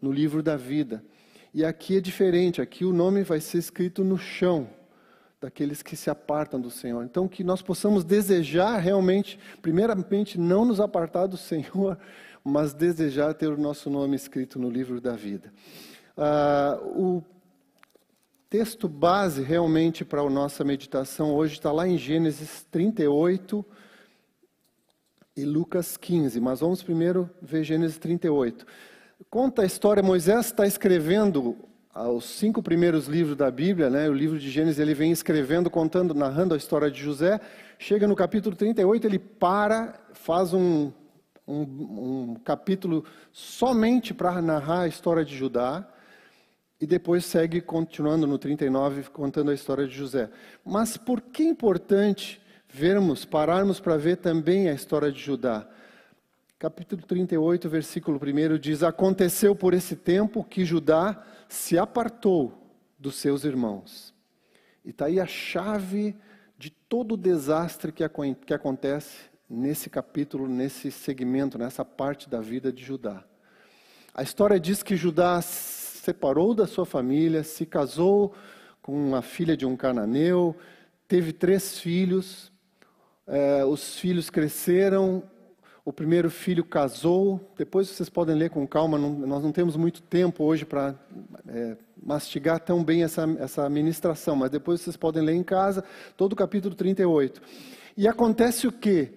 no 0.02 0.12
livro 0.14 0.42
da 0.42 0.56
vida. 0.56 1.04
E 1.54 1.64
aqui 1.64 1.98
é 1.98 2.00
diferente, 2.02 2.62
aqui 2.62 2.86
o 2.86 2.94
nome 2.94 3.22
vai 3.22 3.42
ser 3.42 3.58
escrito 3.58 4.02
no 4.02 4.18
chão 4.18 4.70
daqueles 5.42 5.82
que 5.82 5.96
se 5.96 6.10
apartam 6.10 6.60
do 6.60 6.72
Senhor. 6.72 7.04
Então, 7.04 7.28
que 7.28 7.44
nós 7.44 7.62
possamos 7.62 8.04
desejar 8.04 8.78
realmente, 8.78 9.38
primeiramente, 9.62 10.40
não 10.40 10.66
nos 10.66 10.80
apartar 10.80 11.28
do 11.28 11.38
Senhor, 11.38 11.98
mas 12.44 12.74
desejar 12.74 13.34
ter 13.34 13.48
o 13.48 13.58
nosso 13.58 13.90
nome 13.90 14.16
escrito 14.16 14.58
no 14.58 14.70
livro 14.70 15.02
da 15.02 15.18
vida. 15.18 15.54
Ah, 16.18 16.80
o 16.82 17.22
texto 18.58 18.88
base 18.88 19.44
realmente 19.44 20.06
para 20.06 20.22
a 20.22 20.30
nossa 20.30 20.64
meditação 20.64 21.36
hoje 21.36 21.56
está 21.56 21.74
lá 21.74 21.86
em 21.86 21.98
Gênesis 21.98 22.66
38 22.72 23.66
e 25.36 25.44
Lucas 25.44 25.98
15, 25.98 26.40
mas 26.40 26.62
vamos 26.62 26.82
primeiro 26.82 27.30
ver 27.42 27.66
Gênesis 27.66 27.98
38. 27.98 28.66
Conta 29.30 29.64
a 29.64 29.66
história, 29.66 30.02
Moisés 30.02 30.46
está 30.46 30.66
escrevendo 30.66 31.58
os 31.94 32.24
cinco 32.24 32.64
primeiros 32.64 33.08
livros 33.08 33.36
da 33.36 33.52
Bíblia, 33.52 33.90
né? 33.90 34.08
o 34.08 34.14
livro 34.14 34.40
de 34.40 34.50
Gênesis, 34.50 34.80
ele 34.80 34.94
vem 34.94 35.12
escrevendo, 35.12 35.70
contando, 35.70 36.14
narrando 36.14 36.54
a 36.54 36.58
história 36.58 36.90
de 36.90 37.02
José. 37.02 37.42
Chega 37.78 38.08
no 38.08 38.16
capítulo 38.16 38.56
38, 38.56 39.06
ele 39.06 39.20
para, 39.20 40.00
faz 40.14 40.54
um, 40.54 40.94
um, 41.46 41.62
um 41.62 42.36
capítulo 42.42 43.04
somente 43.34 44.14
para 44.14 44.42
narrar 44.42 44.84
a 44.84 44.88
história 44.88 45.26
de 45.26 45.36
Judá. 45.36 45.86
E 46.80 46.86
depois 46.86 47.26
segue 47.26 47.62
continuando 47.62 48.28
no 48.28 48.38
39, 48.38 49.04
contando 49.10 49.52
a 49.52 49.54
história 49.54 49.88
de 49.88 49.96
José. 49.96 50.30
Mas 50.64 50.98
por 50.98 51.22
que 51.22 51.44
é 51.44 51.48
importante 51.48 52.42
vermos, 52.68 53.24
pararmos 53.24 53.80
para 53.80 53.98
ver 53.98 54.18
também 54.18 54.68
a 54.68 54.74
história 54.74 55.12
de 55.12 55.20
Judá? 55.20 55.68
capítulo 56.58 57.04
38, 57.04 57.70
versículo 57.70 58.20
1 58.20 58.58
diz: 58.58 58.82
Aconteceu 58.82 59.56
por 59.56 59.74
esse 59.74 59.96
tempo 59.96 60.44
que 60.44 60.66
Judá 60.66 61.24
se 61.48 61.78
apartou 61.78 62.74
dos 62.98 63.16
seus 63.16 63.44
irmãos. 63.44 64.14
E 64.84 64.90
está 64.90 65.06
aí 65.06 65.20
a 65.20 65.28
chave 65.28 66.16
de 66.58 66.70
todo 66.72 67.14
o 67.14 67.18
desastre 67.18 67.92
que, 67.92 68.04
que 68.46 68.54
acontece 68.54 69.30
nesse 69.50 69.90
capítulo, 69.90 70.48
nesse 70.48 70.90
segmento, 70.90 71.58
nessa 71.58 71.86
parte 71.86 72.30
da 72.30 72.42
vida 72.42 72.72
de 72.72 72.84
Judá. 72.84 73.24
A 74.14 74.24
história 74.24 74.60
diz 74.60 74.82
que 74.82 74.96
Judá 74.96 75.42
separou 76.06 76.54
da 76.54 76.68
sua 76.68 76.86
família, 76.86 77.44
se 77.44 77.66
casou 77.66 78.34
com 78.82 79.16
a 79.16 79.22
filha 79.24 79.58
de 79.58 79.66
um 79.66 79.76
cananeu, 79.76 80.56
teve 81.08 81.34
três 81.34 81.80
filhos, 81.80 82.52
eh, 83.26 83.66
os 83.66 83.98
filhos 83.98 84.30
cresceram, 84.30 85.24
o 85.84 85.92
primeiro 85.92 86.30
filho 86.30 86.64
casou, 86.64 87.52
depois 87.58 87.88
vocês 87.90 88.08
podem 88.08 88.36
ler 88.36 88.52
com 88.52 88.68
calma, 88.68 89.00
não, 89.00 89.10
nós 89.10 89.44
não 89.44 89.52
temos 89.52 89.76
muito 89.76 90.02
tempo 90.04 90.44
hoje 90.44 90.64
para 90.64 90.96
é, 91.48 91.76
mastigar 92.04 92.60
tão 92.60 92.84
bem 92.84 93.04
essa, 93.04 93.24
essa 93.40 93.68
ministração, 93.68 94.36
mas 94.36 94.52
depois 94.52 94.82
vocês 94.82 94.98
podem 94.98 95.24
ler 95.24 95.34
em 95.34 95.44
casa, 95.44 95.84
todo 96.16 96.34
o 96.34 96.36
capítulo 96.36 96.76
38. 96.76 97.42
E 97.98 98.08
acontece 98.08 98.68
o 98.68 98.72
quê? 98.72 99.14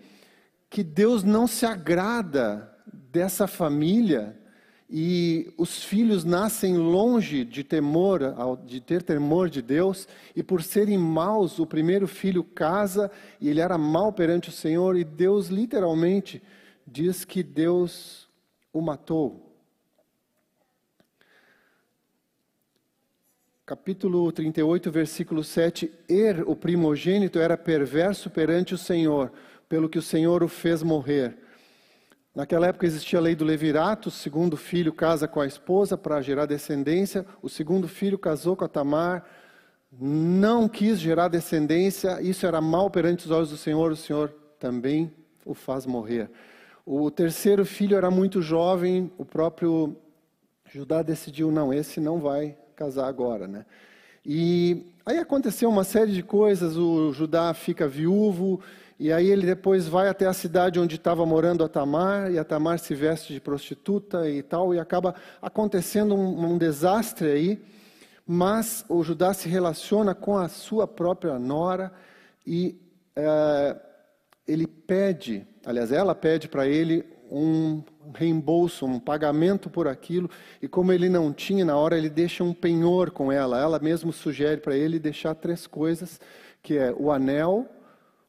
Que 0.71 0.83
Deus 0.83 1.23
não 1.23 1.47
se 1.47 1.67
agrada 1.67 2.71
dessa 3.11 3.47
família 3.47 4.38
e 4.91 5.53
os 5.59 5.83
filhos 5.85 6.25
nascem 6.25 6.79
longe 6.79 7.45
de 7.45 7.63
temor, 7.63 8.21
de 8.65 8.81
ter 8.81 9.03
temor 9.03 9.51
de 9.51 9.61
Deus, 9.61 10.09
e 10.35 10.43
por 10.43 10.63
serem 10.63 10.97
maus, 10.97 11.59
o 11.59 11.67
primeiro 11.67 12.09
filho 12.09 12.43
casa 12.43 13.11
e 13.39 13.51
ele 13.51 13.61
era 13.61 13.77
mau 13.77 14.13
perante 14.13 14.49
o 14.49 14.53
Senhor, 14.53 14.97
e 14.97 15.05
Deus 15.05 15.49
literalmente 15.49 16.43
diz 16.87 17.25
que 17.25 17.43
Deus 17.43 18.29
o 18.73 18.81
matou. 18.81 19.45
Capítulo 23.67 24.33
38, 24.33 24.91
versículo 24.91 25.45
7: 25.45 25.93
Er, 26.09 26.49
o 26.49 26.57
primogênito, 26.57 27.39
era 27.39 27.59
perverso 27.59 28.31
perante 28.31 28.73
o 28.73 28.79
Senhor, 28.79 29.31
pelo 29.69 29.91
que 29.91 29.99
o 29.99 30.03
Senhor 30.03 30.43
o 30.43 30.49
fez 30.49 30.83
morrer. 30.83 31.37
Naquela 32.35 32.69
época 32.69 32.87
existia 32.87 33.19
a 33.19 33.23
lei 33.23 33.35
do 33.35 33.45
levirato, 33.45 34.09
o 34.09 34.13
segundo 34.13 34.57
filho 34.57 34.93
casa 34.93 35.27
com 35.27 35.41
a 35.41 35.47
esposa 35.47 35.97
para 35.97 36.21
gerar 36.21 36.47
descendência, 36.47 37.27
o 37.43 37.49
segundo 37.49 37.89
filho 37.89 38.19
casou 38.19 38.55
com 38.55 38.65
a 38.65 38.69
Tamar, 38.69 39.25
não 39.91 40.69
quis 40.69 41.01
gerar 41.01 41.29
descendência, 41.29 42.21
isso 42.21 42.47
era 42.47 42.61
mal 42.61 42.91
perante 42.91 43.25
os 43.25 43.31
olhos 43.31 43.51
do 43.51 43.57
Senhor, 43.57 43.91
o 43.91 43.97
Senhor 43.97 44.33
também 44.59 45.13
o 45.45 45.55
faz 45.55 45.87
morrer. 45.87 46.31
O 46.85 47.11
terceiro 47.11 47.65
filho 47.65 47.97
era 47.97 48.11
muito 48.11 48.41
jovem, 48.41 49.11
o 49.19 49.25
próprio 49.25 49.97
Judá 50.71 51.03
decidiu, 51.03 51.51
não, 51.51 51.73
esse 51.73 52.01
não 52.01 52.19
vai 52.19 52.57
casar 52.77 53.09
agora, 53.09 53.49
né? 53.49 53.65
E 54.25 54.87
aí 55.07 55.19
aconteceu 55.19 55.71
uma 55.71 55.85
série 55.85 56.13
de 56.13 56.23
coisas, 56.23 56.77
o 56.77 57.13
Judá 57.13 57.55
fica 57.55 57.89
viúvo, 57.89 58.61
e 58.99 59.13
aí 59.13 59.31
ele 59.31 59.47
depois 59.47 59.87
vai 59.87 60.09
até 60.09 60.27
a 60.27 60.33
cidade 60.33 60.81
onde 60.81 60.97
estava 60.97 61.25
morando 61.25 61.65
a 61.65 61.69
Tamar, 61.69 62.31
e 62.31 62.39
a 62.39 62.45
Tamar 62.45 62.79
se 62.79 62.95
veste 62.95 63.33
de 63.33 63.41
prostituta 63.41 64.29
e 64.29 64.43
tal, 64.43 64.75
e 64.75 64.79
acaba 64.79 65.15
acontecendo 65.41 66.15
um, 66.15 66.53
um 66.53 66.59
desastre 66.59 67.29
aí, 67.29 67.63
mas 68.27 68.85
o 68.89 69.03
Judá 69.03 69.33
se 69.33 69.49
relaciona 69.49 70.15
com 70.15 70.37
a 70.37 70.49
sua 70.49 70.87
própria 70.87 71.39
nora, 71.39 71.93
e 72.47 72.79
é, 73.17 73.77
ele 74.47 74.67
pede 74.67 75.47
Aliás, 75.69 75.93
ela 75.93 76.15
pede 76.15 76.49
para 76.49 76.67
ele 76.67 77.05
um 77.31 77.83
reembolso, 78.15 78.87
um 78.87 78.99
pagamento 78.99 79.69
por 79.69 79.87
aquilo, 79.87 80.31
e 80.63 80.67
como 80.67 80.95
ele 80.95 81.11
não 81.11 81.31
tinha 81.31 81.63
na 81.63 81.77
hora, 81.77 81.99
ele 81.99 82.09
deixa 82.09 82.43
um 82.43 82.55
penhor 82.55 83.11
com 83.11 83.31
ela. 83.31 83.61
Ela 83.61 83.79
mesmo 83.79 84.11
sugere 84.11 84.63
para 84.63 84.75
ele 84.75 84.99
deixar 84.99 85.35
três 85.35 85.67
coisas, 85.67 86.19
que 86.63 86.79
é 86.79 86.91
o 86.91 87.13
anel, 87.13 87.67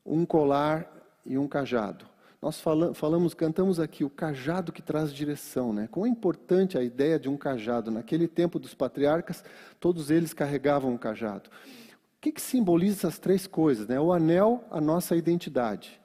um 0.05 0.25
colar 0.25 0.91
e 1.25 1.37
um 1.37 1.47
cajado. 1.47 2.05
Nós 2.41 2.61
falamos, 2.93 3.33
cantamos 3.33 3.81
aqui 3.81 4.05
o 4.05 4.09
cajado 4.09 4.71
que 4.71 4.81
traz 4.81 5.13
direção, 5.13 5.73
né? 5.73 5.89
Quão 5.91 6.07
importante 6.07 6.77
a 6.77 6.83
ideia 6.83 7.19
de 7.19 7.27
um 7.27 7.35
cajado. 7.35 7.91
Naquele 7.91 8.29
tempo 8.29 8.57
dos 8.57 8.73
patriarcas, 8.73 9.43
todos 9.77 10.09
eles 10.09 10.33
carregavam 10.33 10.91
um 10.91 10.97
cajado. 10.97 11.49
O 11.49 12.21
que, 12.21 12.31
que 12.31 12.41
simboliza 12.41 12.95
essas 12.95 13.19
três 13.19 13.45
coisas? 13.45 13.87
Né? 13.87 13.99
O 13.99 14.13
anel, 14.13 14.63
a 14.71 14.79
nossa 14.79 15.17
identidade. 15.17 15.99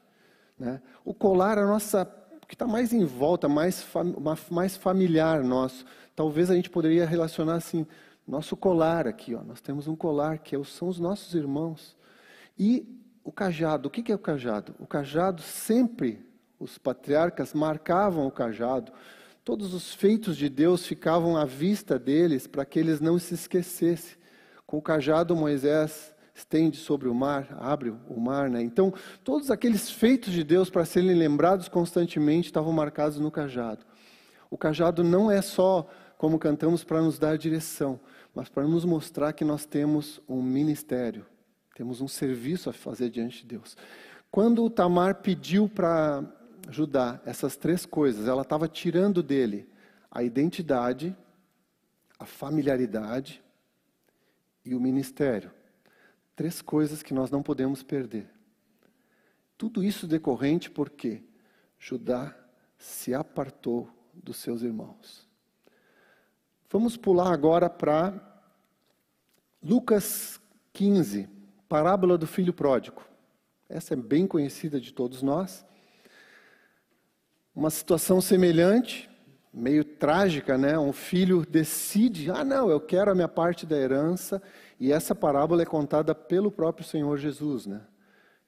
Né? 0.58 0.82
O 1.04 1.14
colar, 1.14 1.56
a 1.56 1.66
nossa, 1.66 2.04
que 2.48 2.54
está 2.54 2.66
mais 2.66 2.92
em 2.92 3.04
volta, 3.04 3.48
mais, 3.48 3.86
mais 4.50 4.76
familiar 4.76 5.44
nosso. 5.44 5.84
Talvez 6.16 6.50
a 6.50 6.56
gente 6.56 6.70
poderia 6.70 7.06
relacionar 7.06 7.54
assim, 7.54 7.86
nosso 8.26 8.56
colar 8.56 9.06
aqui, 9.06 9.34
ó, 9.34 9.42
nós 9.42 9.60
temos 9.60 9.86
um 9.86 9.94
colar 9.94 10.38
que 10.38 10.56
é 10.56 10.64
são 10.64 10.88
os 10.88 10.98
nossos 10.98 11.34
irmãos. 11.34 11.96
E 12.58 13.03
o 13.24 13.32
cajado, 13.32 13.88
o 13.88 13.90
que 13.90 14.12
é 14.12 14.14
o 14.14 14.18
cajado? 14.18 14.74
O 14.78 14.86
cajado 14.86 15.40
sempre, 15.40 16.24
os 16.60 16.76
patriarcas 16.76 17.54
marcavam 17.54 18.26
o 18.26 18.30
cajado, 18.30 18.92
todos 19.42 19.72
os 19.72 19.94
feitos 19.94 20.36
de 20.36 20.50
Deus 20.50 20.86
ficavam 20.86 21.36
à 21.36 21.46
vista 21.46 21.98
deles 21.98 22.46
para 22.46 22.66
que 22.66 22.78
eles 22.78 23.00
não 23.00 23.18
se 23.18 23.32
esquecessem. 23.32 24.16
Com 24.66 24.76
o 24.76 24.82
cajado, 24.82 25.34
Moisés 25.34 26.14
estende 26.34 26.76
sobre 26.76 27.08
o 27.08 27.14
mar, 27.14 27.56
abre 27.58 27.94
o 28.08 28.20
mar, 28.20 28.50
né? 28.50 28.60
Então, 28.60 28.92
todos 29.22 29.50
aqueles 29.50 29.90
feitos 29.90 30.32
de 30.32 30.44
Deus 30.44 30.68
para 30.68 30.84
serem 30.84 31.14
lembrados 31.14 31.68
constantemente 31.68 32.48
estavam 32.48 32.72
marcados 32.72 33.18
no 33.18 33.30
cajado. 33.30 33.86
O 34.50 34.58
cajado 34.58 35.02
não 35.02 35.30
é 35.30 35.40
só, 35.40 35.86
como 36.18 36.38
cantamos, 36.38 36.84
para 36.84 37.00
nos 37.00 37.18
dar 37.18 37.38
direção, 37.38 38.00
mas 38.34 38.48
para 38.48 38.66
nos 38.66 38.84
mostrar 38.84 39.32
que 39.32 39.44
nós 39.44 39.64
temos 39.64 40.20
um 40.28 40.42
ministério, 40.42 41.24
temos 41.74 42.00
um 42.00 42.08
serviço 42.08 42.70
a 42.70 42.72
fazer 42.72 43.10
diante 43.10 43.42
de 43.42 43.46
Deus. 43.46 43.76
Quando 44.30 44.64
o 44.64 44.70
Tamar 44.70 45.16
pediu 45.16 45.68
para 45.68 46.24
Judá 46.70 47.20
essas 47.24 47.56
três 47.56 47.84
coisas, 47.84 48.26
ela 48.28 48.42
estava 48.42 48.68
tirando 48.68 49.22
dele 49.22 49.68
a 50.10 50.22
identidade, 50.22 51.16
a 52.18 52.24
familiaridade 52.24 53.42
e 54.64 54.74
o 54.74 54.80
ministério 54.80 55.50
Três 56.36 56.60
coisas 56.60 57.02
que 57.02 57.14
nós 57.14 57.30
não 57.30 57.42
podemos 57.42 57.82
perder. 57.82 58.28
Tudo 59.56 59.84
isso 59.84 60.06
decorrente 60.06 60.68
porque 60.68 61.22
Judá 61.78 62.36
se 62.76 63.14
apartou 63.14 63.88
dos 64.12 64.38
seus 64.38 64.62
irmãos. 64.62 65.28
Vamos 66.68 66.96
pular 66.96 67.32
agora 67.32 67.70
para 67.70 68.42
Lucas 69.62 70.40
15, 70.72 71.28
parábola 71.74 72.16
do 72.16 72.24
filho 72.24 72.52
pródigo. 72.52 73.02
Essa 73.68 73.94
é 73.94 73.96
bem 73.96 74.28
conhecida 74.28 74.80
de 74.80 74.92
todos 74.92 75.22
nós. 75.22 75.66
Uma 77.52 77.68
situação 77.68 78.20
semelhante, 78.20 79.10
meio 79.52 79.84
trágica, 79.84 80.56
né? 80.56 80.78
Um 80.78 80.92
filho 80.92 81.44
decide: 81.44 82.30
ah, 82.30 82.44
não, 82.44 82.70
eu 82.70 82.80
quero 82.80 83.10
a 83.10 83.14
minha 83.14 83.26
parte 83.26 83.66
da 83.66 83.76
herança, 83.76 84.40
e 84.78 84.92
essa 84.92 85.16
parábola 85.16 85.62
é 85.62 85.66
contada 85.66 86.14
pelo 86.14 86.48
próprio 86.48 86.86
Senhor 86.86 87.18
Jesus, 87.18 87.66
né? 87.66 87.80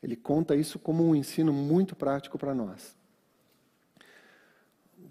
Ele 0.00 0.14
conta 0.14 0.54
isso 0.54 0.78
como 0.78 1.04
um 1.04 1.16
ensino 1.16 1.52
muito 1.52 1.96
prático 1.96 2.38
para 2.38 2.54
nós. 2.54 2.96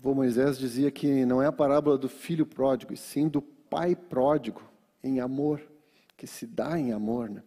O 0.01 0.15
Moisés 0.15 0.57
dizia 0.57 0.89
que 0.89 1.25
não 1.25 1.41
é 1.41 1.47
a 1.47 1.51
parábola 1.51 1.97
do 1.97 2.07
filho 2.07 2.45
pródigo, 2.45 2.93
e 2.93 2.97
sim 2.97 3.27
do 3.27 3.41
pai 3.41 3.93
pródigo 3.93 4.61
em 5.03 5.19
amor, 5.19 5.61
que 6.15 6.25
se 6.25 6.47
dá 6.47 6.79
em 6.79 6.93
amor. 6.93 7.29
Né? 7.29 7.43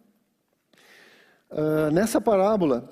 Uh, 1.49 1.91
nessa 1.91 2.21
parábola, 2.21 2.89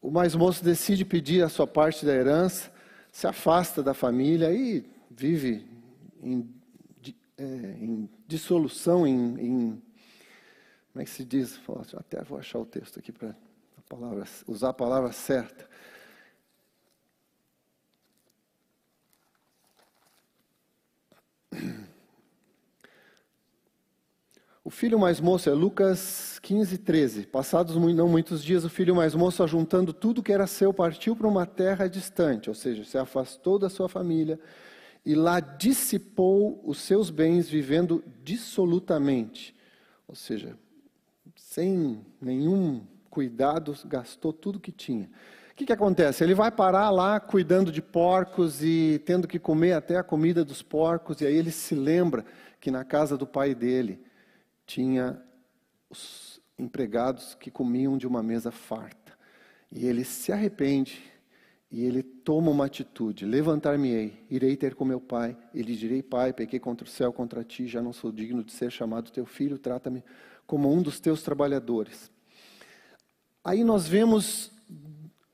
o 0.00 0.10
mais 0.10 0.34
moço 0.34 0.64
decide 0.64 1.04
pedir 1.04 1.44
a 1.44 1.48
sua 1.48 1.66
parte 1.66 2.04
da 2.04 2.12
herança, 2.12 2.70
se 3.12 3.26
afasta 3.26 3.82
da 3.82 3.94
família 3.94 4.52
e 4.52 4.84
vive 5.10 5.66
em, 6.20 6.48
é, 7.38 7.44
em 7.44 8.08
dissolução, 8.26 9.06
em, 9.06 9.14
em, 9.38 9.82
Como 10.92 11.02
é 11.02 11.04
que 11.04 11.10
se 11.10 11.24
diz? 11.24 11.60
Até 11.96 12.22
vou 12.24 12.38
achar 12.38 12.58
o 12.58 12.66
texto 12.66 12.98
aqui 12.98 13.12
para 13.12 13.34
usar 14.48 14.70
a 14.70 14.74
palavra 14.74 15.12
certa. 15.12 15.68
O 24.64 24.70
filho 24.70 24.96
mais 24.96 25.20
moço 25.20 25.50
é 25.50 25.52
Lucas 25.52 26.38
15, 26.40 26.78
13. 26.78 27.26
Passados 27.26 27.74
não 27.74 28.08
muitos 28.08 28.44
dias, 28.44 28.64
o 28.64 28.70
filho 28.70 28.94
mais 28.94 29.12
moço, 29.12 29.42
ajuntando 29.42 29.92
tudo 29.92 30.22
que 30.22 30.32
era 30.32 30.46
seu, 30.46 30.72
partiu 30.72 31.16
para 31.16 31.26
uma 31.26 31.44
terra 31.44 31.88
distante, 31.88 32.48
ou 32.48 32.54
seja, 32.54 32.84
se 32.84 32.96
afastou 32.96 33.58
da 33.58 33.68
sua 33.68 33.88
família 33.88 34.38
e 35.04 35.16
lá 35.16 35.40
dissipou 35.40 36.62
os 36.64 36.78
seus 36.78 37.10
bens, 37.10 37.48
vivendo 37.48 38.04
dissolutamente. 38.22 39.52
Ou 40.06 40.14
seja, 40.14 40.56
sem 41.34 42.06
nenhum 42.20 42.86
cuidado, 43.10 43.76
gastou 43.86 44.32
tudo 44.32 44.60
que 44.60 44.70
tinha. 44.70 45.10
O 45.50 45.56
que, 45.56 45.66
que 45.66 45.72
acontece? 45.72 46.22
Ele 46.22 46.36
vai 46.36 46.52
parar 46.52 46.88
lá 46.90 47.18
cuidando 47.18 47.72
de 47.72 47.82
porcos 47.82 48.62
e 48.62 49.02
tendo 49.04 49.26
que 49.26 49.40
comer 49.40 49.72
até 49.72 49.96
a 49.96 50.04
comida 50.04 50.44
dos 50.44 50.62
porcos, 50.62 51.20
e 51.20 51.26
aí 51.26 51.34
ele 51.34 51.50
se 51.50 51.74
lembra 51.74 52.24
que 52.60 52.70
na 52.70 52.84
casa 52.84 53.18
do 53.18 53.26
pai 53.26 53.56
dele 53.56 54.11
tinha 54.66 55.20
os 55.90 56.40
empregados 56.58 57.34
que 57.34 57.50
comiam 57.50 57.98
de 57.98 58.06
uma 58.06 58.22
mesa 58.22 58.50
farta. 58.50 59.12
E 59.70 59.86
ele 59.86 60.04
se 60.04 60.32
arrepende 60.32 61.02
e 61.72 61.84
ele 61.84 62.02
toma 62.02 62.50
uma 62.50 62.66
atitude: 62.66 63.24
levantar-me-ei, 63.24 64.22
irei 64.28 64.54
ter 64.56 64.74
com 64.74 64.84
meu 64.84 65.00
pai, 65.00 65.36
e 65.54 65.62
lhe 65.62 65.74
direi: 65.74 66.02
Pai, 66.02 66.32
pequei 66.32 66.60
contra 66.60 66.86
o 66.86 66.90
céu, 66.90 67.12
contra 67.12 67.42
ti, 67.42 67.66
já 67.66 67.80
não 67.80 67.94
sou 67.94 68.12
digno 68.12 68.44
de 68.44 68.52
ser 68.52 68.70
chamado 68.70 69.10
teu 69.10 69.24
filho, 69.24 69.58
trata-me 69.58 70.04
como 70.46 70.70
um 70.70 70.82
dos 70.82 71.00
teus 71.00 71.22
trabalhadores. 71.22 72.10
Aí 73.42 73.64
nós 73.64 73.88
vemos 73.88 74.52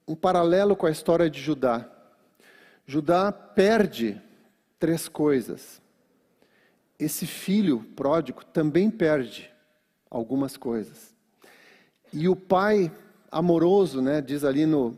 um 0.07 0.15
paralelo 0.15 0.77
com 0.77 0.87
a 0.87 0.91
história 0.91 1.29
de 1.29 1.41
Judá. 1.41 1.91
Judá 2.87 3.31
perde 3.33 4.21
três 4.79 5.09
coisas. 5.09 5.83
Esse 6.99 7.27
filho 7.27 7.85
pródigo 7.95 8.45
também 8.45 8.91
perde 8.91 9.51
algumas 10.11 10.57
coisas. 10.57 11.15
E 12.13 12.29
o 12.29 12.35
pai 12.35 12.91
amoroso, 13.31 14.01
né, 14.01 14.21
diz 14.21 14.43
ali 14.43 14.67
no, 14.67 14.97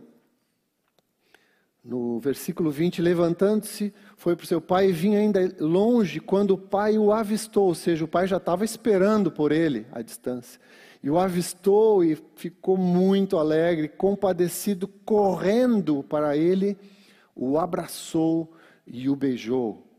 no 1.85 2.19
versículo 2.21 2.71
20: 2.71 3.03
levantando-se, 3.03 3.93
foi 4.17 4.37
para 4.37 4.45
o 4.45 4.47
seu 4.47 4.61
pai 4.61 4.89
e 4.89 4.93
vinha 4.93 5.19
ainda 5.19 5.55
longe 5.59 6.21
quando 6.21 6.53
o 6.53 6.59
pai 6.59 6.97
o 6.97 7.13
avistou, 7.13 7.67
ou 7.67 7.75
seja, 7.75 8.05
o 8.05 8.09
pai 8.09 8.27
já 8.27 8.37
estava 8.37 8.65
esperando 8.65 9.31
por 9.31 9.53
ele 9.53 9.87
à 9.93 10.01
distância. 10.01 10.61
E 11.03 11.11
o 11.11 11.19
avistou 11.19 12.05
e 12.05 12.17
ficou 12.37 12.77
muito 12.77 13.39
alegre, 13.39 13.89
compadecido, 13.89 14.87
correndo 14.87 16.03
para 16.03 16.37
ele, 16.37 16.77
o 17.35 17.59
abraçou 17.59 18.53
e 18.87 19.09
o 19.09 19.17
beijou. 19.17 19.90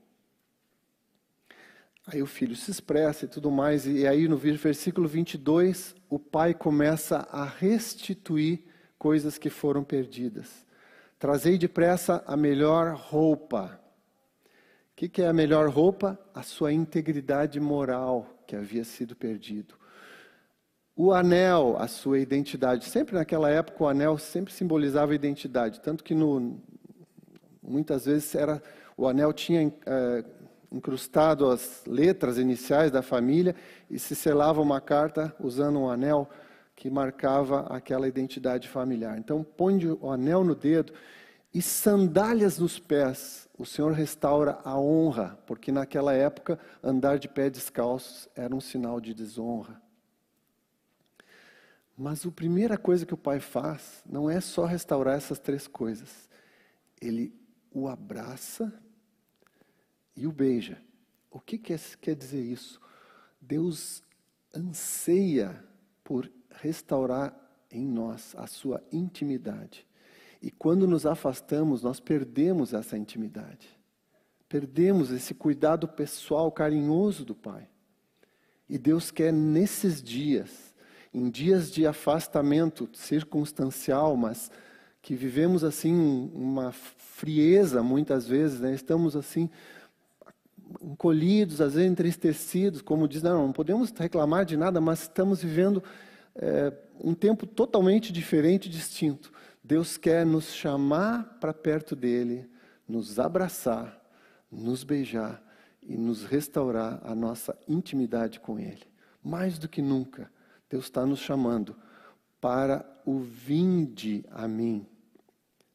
Aí 2.08 2.22
o 2.22 2.26
filho 2.26 2.56
se 2.56 2.72
expressa 2.72 3.26
e 3.26 3.28
tudo 3.28 3.52
mais, 3.52 3.86
e 3.86 4.08
aí 4.08 4.28
no 4.28 4.38
versículo 4.38 5.08
22, 5.08 5.96
o 6.10 6.18
pai 6.18 6.54
começa 6.54 7.28
a 7.32 7.46
restituir 7.46 8.64
coisas 8.98 9.38
que 9.38 9.50
foram 9.50 9.84
perdidas. 9.84 10.66
Trazei 11.20 11.58
depressa 11.58 12.24
a 12.26 12.36
melhor 12.36 12.96
roupa. 12.96 13.80
O 14.46 14.96
que, 14.96 15.08
que 15.08 15.22
é 15.22 15.28
a 15.28 15.34
melhor 15.34 15.70
roupa? 15.70 16.20
A 16.34 16.42
sua 16.42 16.74
integridade 16.74 17.60
moral 17.60 18.44
que 18.48 18.56
havia 18.56 18.84
sido 18.84 19.16
perdido. 19.16 19.76
O 20.96 21.14
anel, 21.14 21.78
a 21.80 21.88
sua 21.88 22.20
identidade. 22.20 22.86
Sempre 22.86 23.16
naquela 23.16 23.50
época 23.50 23.84
o 23.84 23.88
anel 23.88 24.18
sempre 24.18 24.52
simbolizava 24.54 25.12
a 25.12 25.16
identidade, 25.16 25.80
tanto 25.80 26.04
que 26.04 26.14
no, 26.14 26.60
muitas 27.62 28.06
vezes 28.06 28.36
era 28.36 28.62
o 28.98 29.08
anel 29.08 29.32
tinha 29.32 29.74
é, 29.86 30.26
incrustado 30.72 31.50
as 31.50 31.84
letras 31.86 32.38
iniciais 32.38 32.92
da 32.92 33.02
família 33.02 33.56
e 33.90 34.00
se 34.00 34.16
selava 34.16 34.62
uma 34.62 34.80
carta 34.80 35.36
usando 35.40 35.80
um 35.80 35.90
anel 35.90 36.30
que 36.76 36.90
marcava 36.90 37.68
aquela 37.68 38.08
identidade 38.08 38.68
familiar. 38.70 39.18
Então 39.18 39.44
põe 39.44 39.86
o 39.86 40.10
anel 40.10 40.44
no 40.44 40.56
dedo 40.56 40.94
e 41.54 41.62
sandálias 41.62 42.58
nos 42.58 42.80
pés. 42.80 43.50
O 43.58 43.66
Senhor 43.66 43.92
restaura 43.92 44.60
a 44.64 44.80
honra, 44.80 45.38
porque 45.46 45.72
naquela 45.72 46.14
época 46.14 46.58
andar 46.82 47.20
de 47.20 47.28
pé 47.28 47.50
descalços 47.50 48.28
era 48.36 48.56
um 48.56 48.62
sinal 48.62 49.02
de 49.02 49.14
desonra. 49.14 49.80
Mas 51.98 52.26
a 52.26 52.32
primeira 52.32 52.78
coisa 52.78 53.06
que 53.06 53.14
o 53.14 53.18
pai 53.18 53.40
faz 53.40 54.02
não 54.06 54.30
é 54.30 54.40
só 54.40 54.66
restaurar 54.66 55.18
essas 55.18 55.38
três 55.38 55.68
coisas. 55.68 56.30
Ele 57.00 57.36
o 57.74 57.88
abraça 57.88 58.74
e 60.22 60.28
o 60.28 60.32
beija. 60.32 60.78
O 61.32 61.40
que 61.40 61.58
quer, 61.58 61.80
quer 62.00 62.16
dizer 62.16 62.44
isso? 62.44 62.80
Deus 63.42 64.04
anseia 64.56 65.64
por 66.04 66.32
restaurar 66.52 67.36
em 67.72 67.84
nós 67.84 68.36
a 68.38 68.46
sua 68.46 68.84
intimidade. 68.92 69.88
E 70.40 70.52
quando 70.52 70.88
nos 70.88 71.08
afastamos, 71.08 71.82
nós 71.82 72.00
perdemos 72.00 72.72
essa 72.72 72.96
intimidade. 72.96 73.68
Perdemos 74.48 75.10
esse 75.10 75.34
cuidado 75.34 75.88
pessoal 75.88 76.52
carinhoso 76.52 77.26
do 77.26 77.34
Pai. 77.34 77.68
E 78.70 78.78
Deus 78.78 79.10
quer 79.10 79.34
nesses 79.34 80.04
dias 80.04 80.72
em 81.14 81.30
dias 81.30 81.70
de 81.72 81.86
afastamento 81.86 82.88
circunstancial, 82.94 84.16
mas 84.16 84.50
que 85.02 85.16
vivemos 85.16 85.64
assim 85.64 86.32
uma 86.34 86.72
frieza 86.72 87.84
muitas 87.84 88.28
vezes, 88.28 88.60
né? 88.60 88.74
estamos 88.74 89.16
assim 89.16 89.50
encolhidos, 90.82 91.62
às 91.62 91.74
vezes 91.74 91.90
entristecidos, 91.90 92.82
como 92.82 93.08
diz, 93.08 93.22
não, 93.22 93.48
não 93.48 93.54
podemos 93.54 93.92
reclamar 93.92 94.46
de 94.46 94.56
nada, 94.56 94.80
mas 94.80 95.04
estamos 95.04 95.42
vivendo 95.42 95.84
é, 96.36 96.74
um 97.04 97.14
tempo 97.14 97.46
totalmente 97.46 98.12
diferente, 98.12 98.70
distinto. 98.70 99.32
Deus 99.64 99.98
quer 99.98 100.26
nos 100.26 100.54
chamar 100.54 101.38
para 101.40 101.54
perto 101.54 101.96
dele, 101.96 102.50
nos 102.88 103.20
abraçar, 103.20 104.00
nos 104.52 104.84
beijar 104.84 105.42
e 105.82 105.98
nos 105.98 106.24
restaurar 106.26 107.00
a 107.04 107.16
nossa 107.16 107.58
intimidade 107.68 108.40
com 108.40 108.60
ele, 108.60 108.84
mais 109.24 109.58
do 109.58 109.68
que 109.68 109.82
nunca. 109.82 110.32
Deus 110.70 110.86
está 110.86 111.06
nos 111.06 111.20
chamando 111.20 111.76
para 112.40 112.86
o 113.06 113.20
vinde 113.20 114.26
a 114.32 114.48
mim. 114.48 114.86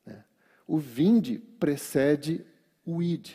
Né? 0.04 0.24
O 0.66 0.78
vinde 0.78 1.38
precede 1.38 2.44
o 2.84 3.02
id. 3.02 3.34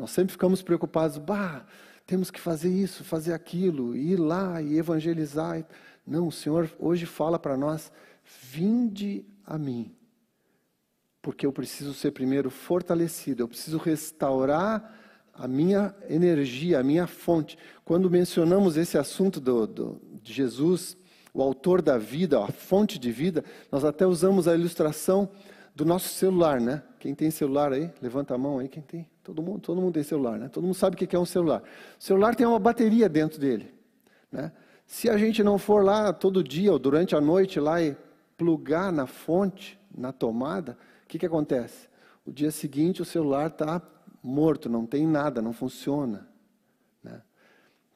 Nós 0.00 0.10
sempre 0.10 0.32
ficamos 0.32 0.62
preocupados, 0.62 1.18
bah, 1.18 1.66
temos 2.06 2.30
que 2.30 2.40
fazer 2.40 2.70
isso, 2.70 3.04
fazer 3.04 3.34
aquilo, 3.34 3.94
ir 3.94 4.16
lá 4.16 4.62
e 4.62 4.78
evangelizar. 4.78 5.64
Não, 6.06 6.28
o 6.28 6.32
Senhor 6.32 6.70
hoje 6.78 7.04
fala 7.04 7.38
para 7.38 7.56
nós: 7.56 7.92
vinde 8.42 9.24
a 9.44 9.58
mim. 9.58 9.94
Porque 11.20 11.44
eu 11.44 11.52
preciso 11.52 11.92
ser 11.92 12.12
primeiro 12.12 12.48
fortalecido, 12.48 13.42
eu 13.42 13.48
preciso 13.48 13.76
restaurar 13.76 14.98
a 15.34 15.46
minha 15.46 15.94
energia, 16.08 16.80
a 16.80 16.82
minha 16.82 17.06
fonte. 17.06 17.58
Quando 17.84 18.10
mencionamos 18.10 18.78
esse 18.78 18.96
assunto 18.96 19.38
do, 19.38 19.66
do, 19.66 20.00
de 20.22 20.32
Jesus 20.32 20.96
o 21.32 21.42
autor 21.42 21.80
da 21.80 21.96
vida, 21.98 22.42
a 22.42 22.48
fonte 22.48 22.98
de 22.98 23.12
vida, 23.12 23.44
nós 23.70 23.84
até 23.84 24.06
usamos 24.06 24.48
a 24.48 24.54
ilustração 24.54 25.30
do 25.74 25.84
nosso 25.84 26.08
celular, 26.08 26.60
né? 26.60 26.82
Quem 26.98 27.14
tem 27.14 27.30
celular 27.30 27.72
aí, 27.72 27.90
levanta 28.02 28.34
a 28.34 28.38
mão 28.38 28.58
aí, 28.58 28.68
quem 28.68 28.82
tem? 28.82 29.08
Todo 29.30 29.44
mundo, 29.44 29.60
todo 29.60 29.80
mundo 29.80 29.94
tem 29.94 30.02
celular, 30.02 30.36
né? 30.40 30.48
Todo 30.48 30.64
mundo 30.64 30.74
sabe 30.74 30.96
o 30.96 30.98
que 30.98 31.14
é 31.14 31.18
um 31.18 31.24
celular. 31.24 31.62
O 31.96 32.02
celular 32.02 32.34
tem 32.34 32.44
uma 32.44 32.58
bateria 32.58 33.08
dentro 33.08 33.38
dele, 33.38 33.72
né? 34.30 34.50
Se 34.84 35.08
a 35.08 35.16
gente 35.16 35.40
não 35.44 35.56
for 35.56 35.84
lá 35.84 36.12
todo 36.12 36.42
dia 36.42 36.72
ou 36.72 36.80
durante 36.80 37.14
a 37.14 37.20
noite 37.20 37.60
lá 37.60 37.80
e 37.80 37.96
plugar 38.36 38.90
na 38.90 39.06
fonte, 39.06 39.78
na 39.96 40.10
tomada, 40.10 40.76
o 41.04 41.06
que, 41.06 41.16
que 41.16 41.26
acontece? 41.26 41.88
O 42.26 42.32
dia 42.32 42.50
seguinte 42.50 43.00
o 43.00 43.04
celular 43.04 43.46
está 43.46 43.80
morto, 44.20 44.68
não 44.68 44.84
tem 44.84 45.06
nada, 45.06 45.40
não 45.40 45.52
funciona. 45.52 46.26
Né? 47.00 47.22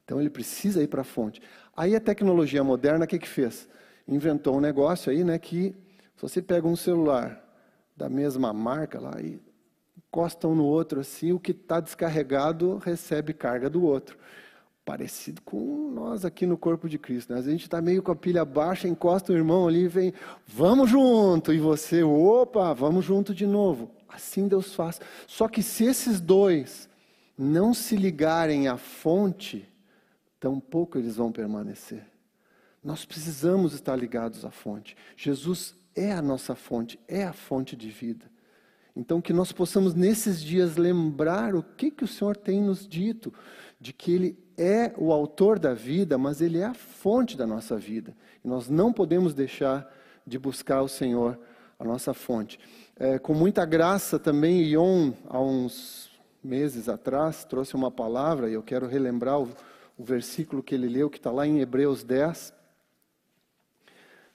Então 0.05 0.21
ele 0.21 0.29
precisa 0.29 0.81
ir 0.81 0.87
para 0.87 1.01
a 1.01 1.03
fonte. 1.03 1.41
Aí 1.75 1.97
a 1.97 1.99
tecnologia 1.99 2.63
moderna, 2.63 3.03
o 3.03 3.07
que, 3.09 3.19
que 3.19 3.27
fez? 3.27 3.67
Inventou 4.07 4.55
um 4.55 4.61
negócio 4.61 5.11
aí, 5.11 5.21
né, 5.21 5.37
que 5.37 5.75
se 6.15 6.21
você 6.21 6.41
pega 6.41 6.65
um 6.65 6.77
celular 6.77 7.43
da 7.93 8.07
mesma 8.07 8.53
marca 8.53 9.01
lá 9.01 9.19
e 9.19 9.37
encosta 10.15 10.47
um 10.47 10.55
no 10.55 10.63
outro 10.63 11.01
assim, 11.01 11.33
o 11.33 11.39
que 11.39 11.51
está 11.51 11.81
descarregado 11.81 12.77
recebe 12.77 13.33
carga 13.33 13.69
do 13.69 13.83
outro. 13.83 14.17
Parecido 14.85 15.41
com 15.41 15.91
nós 15.91 16.23
aqui 16.23 16.45
no 16.45 16.57
corpo 16.57 16.87
de 16.87 16.97
Cristo. 16.97 17.33
Né? 17.33 17.39
A 17.39 17.41
gente 17.41 17.63
está 17.63 17.81
meio 17.81 18.01
com 18.01 18.11
a 18.13 18.15
pilha 18.15 18.45
baixa, 18.45 18.87
encosta 18.87 19.33
o 19.33 19.35
irmão 19.35 19.67
ali 19.67 19.83
e 19.83 19.87
vem, 19.89 20.13
vamos 20.47 20.89
junto. 20.89 21.51
E 21.51 21.59
você, 21.59 22.01
opa, 22.01 22.73
vamos 22.73 23.03
junto 23.03 23.33
de 23.33 23.45
novo. 23.45 23.91
Assim 24.07 24.47
Deus 24.47 24.73
faz. 24.73 25.01
Só 25.27 25.49
que 25.49 25.61
se 25.61 25.83
esses 25.83 26.21
dois 26.21 26.87
não 27.37 27.73
se 27.73 27.97
ligarem 27.97 28.69
à 28.69 28.77
fonte, 28.77 29.67
tampouco 30.39 30.97
eles 30.97 31.17
vão 31.17 31.31
permanecer. 31.31 32.05
Nós 32.81 33.03
precisamos 33.03 33.73
estar 33.73 33.97
ligados 33.97 34.45
à 34.45 34.51
fonte. 34.51 34.95
Jesus 35.17 35.75
é 35.93 36.13
a 36.13 36.21
nossa 36.21 36.55
fonte, 36.55 36.97
é 37.05 37.23
a 37.23 37.33
fonte 37.33 37.75
de 37.75 37.89
vida. 37.89 38.33
Então, 38.95 39.19
que 39.21 39.33
nós 39.33 39.51
possamos 39.51 39.93
nesses 39.93 40.41
dias 40.41 40.77
lembrar 40.77 41.53
o 41.53 41.61
que, 41.61 41.91
que 41.91 42.03
o 42.03 42.07
Senhor 42.07 42.37
tem 42.37 42.61
nos 42.61 42.87
dito, 42.87 43.33
de 43.79 43.91
que 43.91 44.13
Ele 44.13 44.37
é 44.57 44.93
o 44.97 45.11
autor 45.11 45.59
da 45.59 45.73
vida, 45.73 46.17
mas 46.17 46.39
Ele 46.39 46.59
é 46.59 46.65
a 46.65 46.73
fonte 46.73 47.35
da 47.35 47.45
nossa 47.45 47.77
vida. 47.77 48.15
E 48.43 48.47
nós 48.47 48.69
não 48.69 48.93
podemos 48.93 49.33
deixar 49.33 49.91
de 50.25 50.39
buscar 50.39 50.81
o 50.81 50.87
Senhor, 50.87 51.37
a 51.77 51.83
nossa 51.83 52.13
fonte. 52.13 52.59
É, 52.95 53.19
com 53.19 53.33
muita 53.33 53.65
graça 53.65 54.17
também, 54.17 54.61
Ion, 54.63 55.11
há 55.27 55.41
uns 55.41 56.09
meses 56.41 56.87
atrás, 56.87 57.43
trouxe 57.43 57.75
uma 57.75 57.91
palavra, 57.91 58.49
e 58.49 58.53
eu 58.53 58.63
quero 58.63 58.87
relembrar 58.87 59.41
o 59.41 59.49
o 59.97 60.03
versículo 60.03 60.61
que 60.61 60.75
ele 60.75 60.87
leu, 60.87 61.09
que 61.09 61.17
está 61.17 61.31
lá 61.31 61.47
em 61.47 61.59
Hebreus 61.59 62.03
10, 62.03 62.53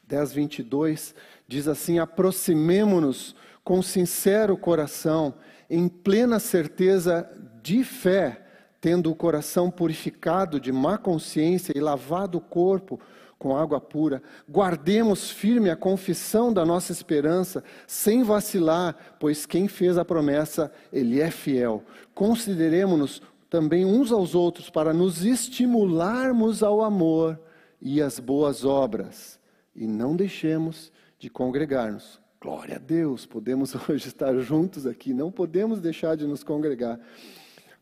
10, 0.05 0.33
22, 0.33 1.15
diz 1.47 1.69
assim: 1.69 1.99
aproximemo-nos 1.99 3.37
com 3.65 3.83
sincero 3.83 4.57
coração, 4.57 5.35
em 5.69 5.89
plena 5.89 6.39
certeza 6.39 7.29
de 7.63 7.85
fé, 7.85 8.47
tendo 8.81 9.11
o 9.11 9.15
coração 9.15 9.71
purificado 9.71 10.59
de 10.59 10.73
má 10.73 10.97
consciência 10.97 11.73
e 11.77 11.81
lavado 11.81 12.39
o 12.39 12.41
corpo 12.41 12.99
com 13.39 13.57
água 13.57 13.81
pura. 13.81 14.23
Guardemos 14.49 15.31
firme 15.31 15.71
a 15.71 15.77
confissão 15.77 16.53
da 16.53 16.65
nossa 16.65 16.93
esperança, 16.93 17.65
sem 17.87 18.23
vacilar, 18.23 19.17
pois 19.19 19.47
quem 19.47 19.67
fez 19.67 19.97
a 19.97 20.05
promessa, 20.05 20.71
ele 20.93 21.21
é 21.21 21.31
fiel. 21.31 21.83
Consideremos-nos 22.15 23.23
também 23.49 23.85
uns 23.85 24.13
aos 24.13 24.35
outros 24.35 24.69
para 24.69 24.93
nos 24.93 25.25
estimularmos 25.25 26.63
ao 26.63 26.83
amor 26.83 27.41
e 27.81 28.03
às 28.03 28.21
boas 28.21 28.65
obras, 28.65 29.41
e 29.75 29.87
não 29.87 30.15
deixemos 30.15 30.93
de 31.19 31.31
congregar-nos. 31.31 32.20
Glória 32.43 32.77
a 32.77 32.79
Deus, 32.79 33.27
podemos 33.27 33.75
hoje 33.87 34.09
estar 34.09 34.35
juntos 34.39 34.87
aqui, 34.87 35.13
não 35.13 35.31
podemos 35.31 35.79
deixar 35.79 36.17
de 36.17 36.27
nos 36.27 36.43
congregar. 36.43 36.99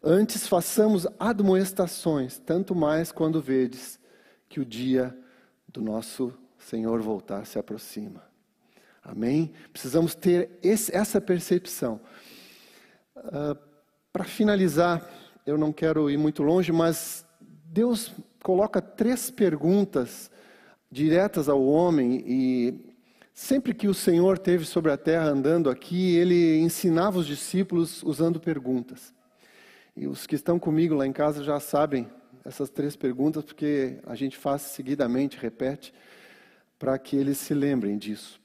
Antes 0.03 0.49
façamos 0.49 1.07
admoestações, 1.17 2.41
tanto 2.41 2.75
mais 2.75 3.13
quando 3.13 3.41
vedes 3.41 4.01
que 4.49 4.59
o 4.59 4.65
dia 4.65 5.17
do 5.69 5.81
nosso 5.81 6.35
Senhor 6.59 7.01
voltar 7.01 7.47
se 7.47 7.57
aproxima. 7.57 8.25
Amém? 9.01 9.53
Precisamos 9.73 10.17
ter 10.17 10.51
esse, 10.61 10.93
essa 10.93 11.21
percepção. 11.21 12.01
Uh, 13.15 13.57
Para 14.13 14.25
finalizar, 14.25 15.09
eu 15.47 15.57
não 15.57 15.73
quero 15.73 16.11
ir 16.11 16.17
muito 16.17 16.43
longe, 16.43 16.73
mas 16.73 17.25
Deus 17.41 18.13
coloca 18.43 18.83
três 18.83 19.31
perguntas 19.31 20.33
diretas 20.91 21.49
ao 21.49 21.65
homem 21.65 22.25
e 22.27 22.88
sempre 23.39 23.73
que 23.73 23.87
o 23.87 23.95
Senhor 23.95 24.37
teve 24.37 24.65
sobre 24.65 24.91
a 24.91 24.97
terra 24.97 25.27
andando 25.27 25.71
aqui, 25.71 26.17
ele 26.17 26.59
ensinava 26.59 27.21
os 27.21 27.27
discípulos 27.27 28.03
usando 28.03 28.41
perguntas. 28.41 29.15
E 29.97 30.09
os 30.09 30.27
que 30.27 30.35
estão 30.35 30.59
comigo 30.59 30.97
lá 30.97 31.07
em 31.07 31.13
casa 31.13 31.45
já 31.45 31.61
sabem 31.61 32.11
essas 32.45 32.69
três 32.69 32.97
perguntas, 32.97 33.45
porque 33.45 34.01
a 34.05 34.17
gente 34.17 34.37
faz 34.37 34.63
seguidamente, 34.63 35.39
repete, 35.39 35.95
para 36.81 36.99
que 36.99 37.15
eles 37.15 37.39
se 37.39 37.55
lembrem 37.55 37.97
disso. 37.97 38.41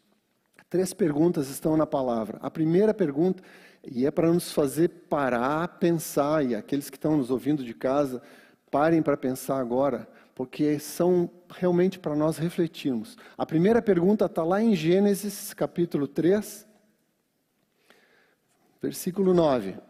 Três 0.70 0.94
perguntas 0.94 1.50
estão 1.50 1.76
na 1.76 1.88
palavra. 1.88 2.38
A 2.40 2.52
primeira 2.52 2.94
pergunta 2.94 3.42
e 3.84 4.06
é 4.06 4.12
para 4.12 4.32
nos 4.32 4.52
fazer 4.52 4.90
parar, 5.10 5.80
pensar, 5.80 6.46
e 6.46 6.54
aqueles 6.54 6.92
que 6.92 6.98
estão 6.98 7.18
nos 7.18 7.32
ouvindo 7.32 7.64
de 7.64 7.74
casa, 7.74 8.22
parem 8.70 9.02
para 9.02 9.18
pensar 9.18 9.58
agora, 9.58 10.08
porque 10.36 10.80
são 10.80 11.30
realmente 11.50 12.00
para 12.00 12.16
nós 12.16 12.38
refletirmos. 12.38 13.18
A 13.38 13.46
primeira 13.46 13.82
pergunta 13.82 14.26
está 14.26 14.44
lá 14.44 14.62
em 14.62 14.76
Gênesis 14.76 15.54
capítulo 15.54 16.08
3, 16.08 16.68
versículo 18.82 19.34
9. 19.34 19.72
O 19.72 19.82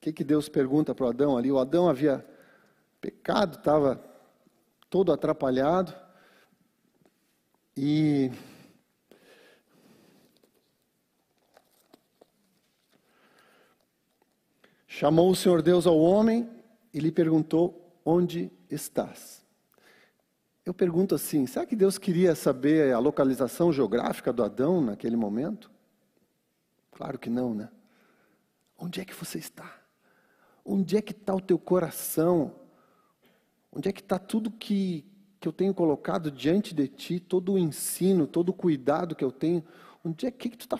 que, 0.00 0.12
que 0.12 0.24
Deus 0.24 0.48
pergunta 0.48 0.94
para 0.94 1.06
o 1.06 1.08
Adão 1.08 1.36
ali? 1.36 1.50
O 1.50 1.58
Adão 1.58 1.88
havia 1.88 2.24
pecado, 3.00 3.58
estava 3.58 4.02
todo 4.88 5.12
atrapalhado, 5.12 5.92
e 7.76 8.30
Chamou 14.98 15.30
o 15.30 15.36
Senhor 15.36 15.60
Deus 15.60 15.86
ao 15.86 15.98
homem 15.98 16.48
e 16.90 17.00
lhe 17.00 17.12
perguntou: 17.12 17.85
Onde 18.08 18.52
estás? 18.70 19.44
Eu 20.64 20.72
pergunto 20.72 21.16
assim: 21.16 21.44
será 21.44 21.66
que 21.66 21.74
Deus 21.74 21.98
queria 21.98 22.36
saber 22.36 22.94
a 22.94 23.00
localização 23.00 23.72
geográfica 23.72 24.32
do 24.32 24.44
Adão 24.44 24.80
naquele 24.80 25.16
momento? 25.16 25.68
Claro 26.92 27.18
que 27.18 27.28
não, 27.28 27.52
né? 27.52 27.68
Onde 28.78 29.00
é 29.00 29.04
que 29.04 29.12
você 29.12 29.38
está? 29.38 29.80
Onde 30.64 30.96
é 30.96 31.02
que 31.02 31.10
está 31.10 31.34
o 31.34 31.40
teu 31.40 31.58
coração? 31.58 32.54
Onde 33.72 33.88
é 33.88 33.92
que 33.92 34.00
está 34.00 34.20
tudo 34.20 34.52
que, 34.52 35.04
que 35.40 35.48
eu 35.48 35.52
tenho 35.52 35.74
colocado 35.74 36.30
diante 36.30 36.72
de 36.72 36.86
ti, 36.86 37.18
todo 37.18 37.54
o 37.54 37.58
ensino, 37.58 38.26
todo 38.28 38.50
o 38.50 38.54
cuidado 38.54 39.16
que 39.16 39.24
eu 39.24 39.32
tenho? 39.32 39.64
Onde 40.04 40.26
é 40.26 40.30
que, 40.30 40.48
que 40.48 40.56
tu 40.56 40.62
está? 40.62 40.78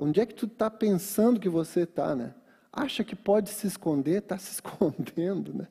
Onde 0.00 0.20
é 0.20 0.26
que 0.26 0.34
tu 0.34 0.46
está 0.46 0.68
pensando 0.68 1.38
que 1.38 1.48
você 1.48 1.82
está, 1.82 2.16
né? 2.16 2.34
acha 2.76 3.02
que 3.02 3.16
pode 3.16 3.48
se 3.48 3.66
esconder, 3.66 4.18
está 4.18 4.36
se 4.36 4.52
escondendo, 4.60 5.54
né? 5.54 5.68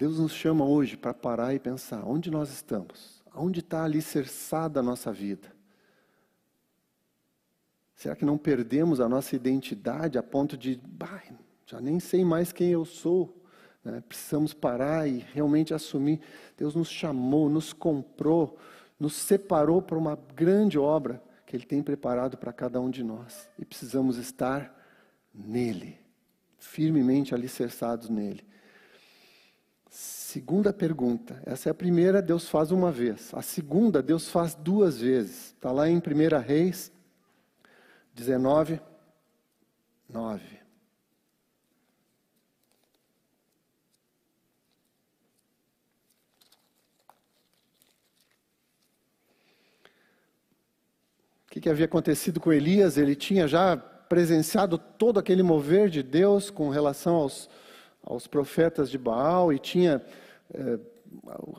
Deus 0.00 0.18
nos 0.18 0.32
chama 0.32 0.64
hoje 0.64 0.96
para 0.96 1.12
parar 1.12 1.54
e 1.54 1.58
pensar: 1.58 2.02
onde 2.06 2.30
nós 2.30 2.48
estamos? 2.50 3.22
Onde 3.34 3.60
está 3.60 3.84
alicerçada 3.84 4.80
a 4.80 4.82
nossa 4.82 5.12
vida? 5.12 5.52
Será 7.94 8.16
que 8.16 8.24
não 8.24 8.38
perdemos 8.38 8.98
a 8.98 9.06
nossa 9.06 9.36
identidade 9.36 10.16
a 10.16 10.22
ponto 10.22 10.56
de, 10.56 10.80
bah, 10.86 11.22
já 11.66 11.82
nem 11.82 12.00
sei 12.00 12.24
mais 12.24 12.50
quem 12.50 12.70
eu 12.70 12.86
sou? 12.86 13.44
Né? 13.84 14.02
Precisamos 14.08 14.54
parar 14.54 15.06
e 15.06 15.18
realmente 15.34 15.74
assumir. 15.74 16.18
Deus 16.56 16.74
nos 16.74 16.88
chamou, 16.88 17.50
nos 17.50 17.74
comprou, 17.74 18.56
nos 18.98 19.12
separou 19.12 19.82
para 19.82 19.98
uma 19.98 20.18
grande 20.34 20.78
obra 20.78 21.22
que 21.44 21.54
Ele 21.54 21.66
tem 21.66 21.82
preparado 21.82 22.38
para 22.38 22.54
cada 22.54 22.80
um 22.80 22.88
de 22.88 23.04
nós. 23.04 23.50
E 23.58 23.66
precisamos 23.66 24.16
estar 24.16 24.74
nele, 25.34 25.98
firmemente 26.58 27.34
alicerçados 27.34 28.08
nele. 28.08 28.48
Segunda 30.30 30.72
pergunta, 30.72 31.42
essa 31.44 31.68
é 31.68 31.72
a 31.72 31.74
primeira, 31.74 32.22
Deus 32.22 32.48
faz 32.48 32.70
uma 32.70 32.92
vez. 32.92 33.34
A 33.34 33.42
segunda, 33.42 34.00
Deus 34.00 34.28
faz 34.28 34.54
duas 34.54 35.00
vezes. 35.00 35.46
Está 35.46 35.72
lá 35.72 35.88
em 35.88 35.96
1 35.96 36.00
Reis 36.46 36.92
19, 38.14 38.80
9. 40.08 40.40
O 51.44 51.50
que, 51.50 51.60
que 51.60 51.68
havia 51.68 51.86
acontecido 51.86 52.38
com 52.38 52.52
Elias? 52.52 52.96
Ele 52.96 53.16
tinha 53.16 53.48
já 53.48 53.76
presenciado 53.76 54.78
todo 54.78 55.18
aquele 55.18 55.42
mover 55.42 55.88
de 55.88 56.04
Deus 56.04 56.50
com 56.50 56.68
relação 56.68 57.16
aos, 57.16 57.50
aos 58.02 58.26
profetas 58.26 58.90
de 58.90 58.98
Baal 58.98 59.52
e 59.52 59.58
tinha 59.58 60.02
é, 60.52 60.78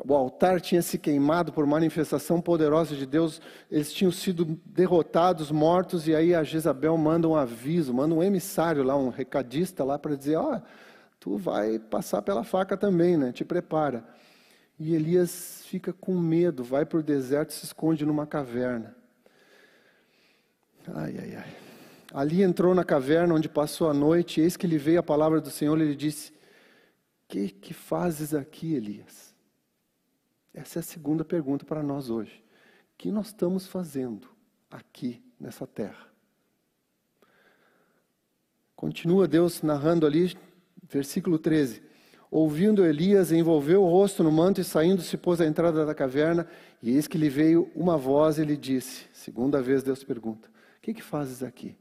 o 0.07 0.15
altar 0.15 0.61
tinha 0.61 0.81
se 0.81 0.97
queimado 0.97 1.51
por 1.51 1.65
manifestação 1.65 2.41
poderosa 2.41 2.95
de 2.95 3.05
Deus, 3.05 3.41
eles 3.69 3.91
tinham 3.91 4.11
sido 4.11 4.59
derrotados, 4.65 5.51
mortos, 5.51 6.07
e 6.07 6.15
aí 6.15 6.33
a 6.33 6.43
Jezabel 6.43 6.97
manda 6.97 7.27
um 7.27 7.35
aviso, 7.35 7.93
manda 7.93 8.15
um 8.15 8.23
emissário 8.23 8.83
lá, 8.83 8.95
um 8.95 9.09
recadista 9.09 9.83
lá 9.83 9.99
para 9.99 10.15
dizer: 10.15 10.37
Ó, 10.37 10.55
oh, 10.55 10.61
tu 11.19 11.37
vai 11.37 11.79
passar 11.79 12.21
pela 12.21 12.43
faca 12.43 12.77
também, 12.77 13.17
né? 13.17 13.31
Te 13.31 13.43
prepara. 13.43 14.05
E 14.79 14.95
Elias 14.95 15.63
fica 15.65 15.93
com 15.93 16.17
medo, 16.17 16.63
vai 16.63 16.85
para 16.85 16.99
o 16.99 17.03
deserto, 17.03 17.53
se 17.53 17.65
esconde 17.65 18.05
numa 18.05 18.25
caverna. 18.25 18.95
Ai, 20.87 21.15
ai, 21.19 21.35
ai. 21.35 21.70
Ali 22.13 22.41
entrou 22.41 22.75
na 22.75 22.83
caverna 22.83 23.33
onde 23.33 23.47
passou 23.47 23.89
a 23.89 23.93
noite, 23.93 24.39
e 24.39 24.43
eis 24.43 24.57
que 24.57 24.67
lhe 24.67 24.77
veio 24.77 24.99
a 24.99 25.03
palavra 25.03 25.39
do 25.39 25.49
Senhor, 25.49 25.77
e 25.79 25.83
ele 25.83 25.95
disse: 25.95 26.33
Que 27.27 27.49
que 27.49 27.73
fazes 27.73 28.33
aqui, 28.33 28.73
Elias? 28.73 29.33
Essa 30.53 30.79
é 30.79 30.81
a 30.81 30.83
segunda 30.83 31.23
pergunta 31.23 31.65
para 31.65 31.81
nós 31.81 32.09
hoje. 32.09 32.43
O 32.93 32.97
que 32.97 33.11
nós 33.11 33.27
estamos 33.27 33.65
fazendo 33.65 34.27
aqui 34.69 35.23
nessa 35.39 35.65
terra? 35.65 36.07
Continua 38.75 39.27
Deus 39.27 39.61
narrando 39.61 40.05
ali, 40.05 40.35
versículo 40.83 41.39
13. 41.39 41.81
Ouvindo 42.29 42.85
Elias, 42.85 43.31
envolveu 43.31 43.83
o 43.83 43.89
rosto 43.89 44.23
no 44.23 44.31
manto 44.31 44.61
e 44.61 44.63
saindo 44.63 45.01
se 45.01 45.17
pôs 45.17 45.41
à 45.41 45.45
entrada 45.45 45.85
da 45.85 45.93
caverna, 45.93 46.47
e 46.81 46.91
eis 46.91 47.07
que 47.07 47.17
lhe 47.17 47.29
veio 47.29 47.69
uma 47.75 47.97
voz 47.97 48.37
e 48.37 48.43
lhe 48.43 48.57
disse, 48.57 49.05
segunda 49.13 49.61
vez 49.61 49.83
Deus 49.83 50.03
pergunta: 50.03 50.49
que, 50.81 50.93
que 50.93 51.01
fazes 51.01 51.43
aqui? 51.43 51.75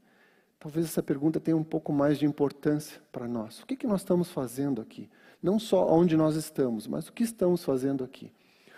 Talvez 0.61 0.85
essa 0.85 1.01
pergunta 1.01 1.39
tenha 1.39 1.57
um 1.57 1.63
pouco 1.63 1.91
mais 1.91 2.19
de 2.19 2.25
importância 2.27 3.01
para 3.11 3.27
nós. 3.27 3.61
O 3.61 3.65
que, 3.65 3.75
que 3.75 3.87
nós 3.87 4.01
estamos 4.01 4.29
fazendo 4.29 4.79
aqui? 4.79 5.09
Não 5.41 5.57
só 5.57 5.91
onde 5.91 6.15
nós 6.15 6.35
estamos, 6.35 6.85
mas 6.85 7.07
o 7.07 7.13
que 7.13 7.23
estamos 7.23 7.65
fazendo 7.65 8.03
aqui? 8.03 8.31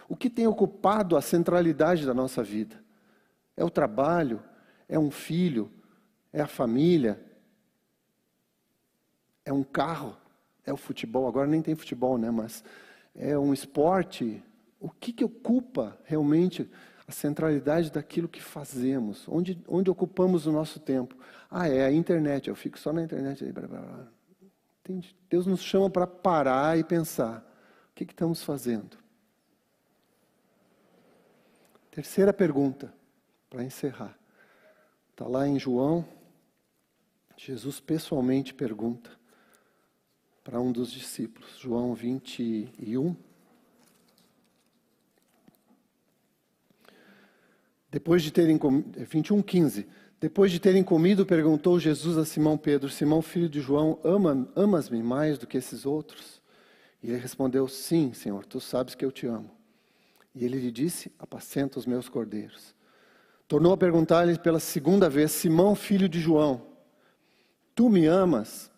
O 0.08 0.16
que 0.16 0.30
tem 0.30 0.48
ocupado 0.48 1.18
a 1.18 1.22
centralidade 1.22 2.06
da 2.06 2.14
nossa 2.14 2.42
vida? 2.42 2.82
É 3.58 3.66
o 3.66 3.70
trabalho? 3.70 4.42
É 4.88 4.98
um 4.98 5.12
filho? 5.12 5.70
É 6.32 6.42
a 6.42 6.48
família? 6.48 7.22
É 9.44 9.52
um 9.52 9.62
carro? 9.62 10.16
É 10.66 10.72
o 10.72 10.78
futebol? 10.78 11.28
Agora 11.28 11.48
nem 11.48 11.62
tem 11.62 11.76
futebol, 11.76 12.18
né? 12.18 12.32
Mas 12.32 12.64
é 13.14 13.38
um 13.38 13.52
esporte? 13.54 14.42
O 14.80 14.90
que, 14.90 15.12
que 15.12 15.26
ocupa 15.26 16.00
realmente 16.06 16.72
a 17.08 17.12
centralidade 17.12 17.92
daquilo 17.92 18.28
que 18.28 18.42
fazemos? 18.42 19.28
Onde, 19.28 19.62
onde 19.68 19.90
ocupamos 19.90 20.46
o 20.46 20.52
nosso 20.52 20.80
tempo? 20.80 21.16
Ah, 21.50 21.68
é 21.68 21.86
a 21.86 21.92
internet. 21.92 22.48
Eu 22.48 22.56
fico 22.56 22.80
só 22.80 22.94
na 22.94 23.04
internet. 23.04 23.44
Blá, 23.52 23.68
blá, 23.68 23.82
blá. 23.82 24.08
Entende? 24.82 25.16
Deus 25.30 25.46
nos 25.46 25.62
chama 25.62 25.90
para 25.90 26.06
parar 26.08 26.78
e 26.78 26.84
pensar: 26.84 27.40
o 27.92 27.96
que, 27.96 28.06
que 28.06 28.14
estamos 28.14 28.44
fazendo? 28.44 28.98
Terceira 31.92 32.34
pergunta, 32.34 32.94
para 33.50 33.64
encerrar. 33.64 34.18
Está 35.12 35.28
lá 35.28 35.48
em 35.48 35.60
João, 35.60 36.04
Jesus 37.38 37.80
pessoalmente 37.80 38.54
pergunta 38.54 39.12
para 40.44 40.60
um 40.60 40.72
dos 40.72 40.92
discípulos, 40.92 41.58
João 41.60 41.94
21. 41.94 43.16
Depois 47.94 48.24
de 48.24 48.32
terem 48.32 48.58
comido, 48.58 49.06
21, 49.06 49.40
15. 49.44 49.86
Depois 50.20 50.52
de 50.52 50.60
terem 50.60 50.84
comido, 50.84 51.28
perguntou 51.28 51.80
Jesus 51.80 52.18
a 52.18 52.26
Simão 52.26 52.58
Pedro: 52.58 52.90
Simão, 52.90 53.22
filho 53.22 53.48
de 53.48 53.62
João, 53.62 54.00
ama, 54.04 54.50
amas-me 54.56 55.04
mais 55.04 55.38
do 55.38 55.46
que 55.46 55.60
esses 55.60 55.86
outros? 55.86 56.42
E 57.04 57.12
ele 57.12 57.20
respondeu: 57.20 57.68
Sim, 57.68 58.12
Senhor, 58.12 58.48
tu 58.48 58.60
sabes 58.60 58.96
que 58.96 59.06
eu 59.06 59.12
te 59.12 59.28
amo. 59.28 59.52
E 60.34 60.44
ele 60.44 60.58
lhe 60.58 60.72
disse: 60.72 61.12
Apacenta 61.20 61.78
os 61.78 61.86
meus 61.86 62.10
cordeiros. 62.10 62.74
Tornou 63.48 63.72
a 63.72 63.78
perguntar-lhe 63.78 64.40
pela 64.40 64.60
segunda 64.60 65.08
vez: 65.08 65.32
Simão, 65.32 65.76
filho 65.76 66.10
de 66.10 66.20
João, 66.20 66.66
tu 67.76 67.90
me 67.90 68.08
amas? 68.08 68.72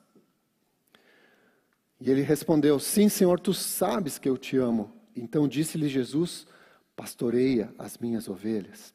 E 2.01 2.12
ele 2.12 2.21
respondeu: 2.21 2.78
Sim, 2.82 3.08
Senhor, 3.08 3.39
tu 3.39 3.54
sabes 3.54 4.19
que 4.19 4.28
eu 4.28 4.38
te 4.38 4.58
amo. 4.58 4.91
Então 5.15 5.47
disse-lhe 5.47 5.88
Jesus: 5.88 6.45
Pastoreia 6.97 7.73
as 7.80 7.97
minhas 7.97 8.28
ovelhas. 8.28 8.93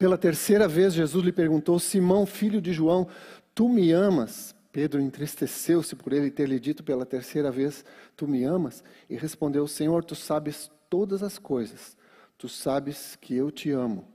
Pela 0.00 0.16
terceira 0.16 0.66
vez, 0.66 0.94
Jesus 0.94 1.22
lhe 1.22 1.30
perguntou: 1.30 1.78
Simão, 1.78 2.24
filho 2.24 2.58
de 2.58 2.72
João, 2.72 3.06
tu 3.54 3.68
me 3.68 3.92
amas? 3.92 4.56
Pedro 4.72 4.98
entristeceu-se 4.98 5.94
por 5.94 6.14
ele 6.14 6.30
ter 6.30 6.48
lhe 6.48 6.58
dito 6.58 6.82
pela 6.82 7.04
terceira 7.04 7.50
vez: 7.50 7.84
Tu 8.16 8.26
me 8.26 8.42
amas? 8.42 8.82
E 9.10 9.14
respondeu: 9.14 9.66
Senhor, 9.68 10.02
tu 10.02 10.14
sabes 10.14 10.70
todas 10.88 11.22
as 11.22 11.38
coisas. 11.38 11.98
Tu 12.38 12.48
sabes 12.48 13.14
que 13.14 13.34
eu 13.34 13.50
te 13.50 13.72
amo. 13.72 14.08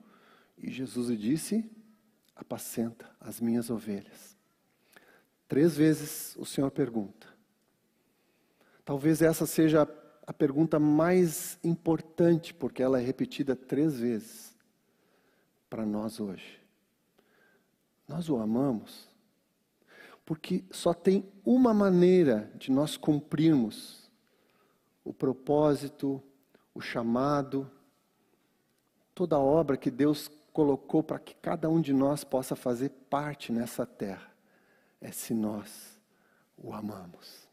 E 0.58 0.72
Jesus 0.72 1.10
lhe 1.10 1.18
disse: 1.18 1.70
Apacenta 2.36 3.08
as 3.22 3.40
minhas 3.40 3.70
ovelhas. 3.70 4.36
Três 5.48 5.78
vezes 5.78 6.36
o 6.40 6.48
Senhor 6.48 6.72
pergunta. 6.72 7.28
Talvez 8.84 9.22
essa 9.22 9.46
seja 9.46 9.88
a 10.26 10.34
pergunta 10.34 10.80
mais 10.80 11.60
importante, 11.64 12.56
porque 12.56 12.82
ela 12.82 13.00
é 13.00 13.06
repetida 13.06 13.56
três 13.56 14.00
vezes 14.00 14.55
para 15.70 15.86
nós 15.86 16.20
hoje. 16.20 16.60
Nós 18.08 18.30
o 18.30 18.38
amamos, 18.38 19.08
porque 20.26 20.64
só 20.72 20.94
tem 20.94 21.26
uma 21.44 21.74
maneira 21.74 22.52
de 22.56 22.72
nós 22.72 22.98
cumprirmos 22.98 24.10
o 25.04 25.14
propósito, 25.14 26.22
o 26.74 26.82
chamado, 26.82 27.70
toda 29.14 29.36
a 29.36 29.40
obra 29.40 29.78
que 29.78 29.90
Deus 29.90 30.30
colocou 30.52 31.04
para 31.04 31.20
que 31.20 31.36
cada 31.36 31.70
um 31.70 31.82
de 31.82 31.94
nós 31.94 32.24
possa 32.24 32.56
fazer 32.56 32.90
parte 33.10 33.52
nessa 33.52 33.86
terra, 33.86 34.32
é 35.02 35.12
se 35.12 35.34
nós 35.34 36.00
o 36.58 36.74
amamos. 36.74 37.48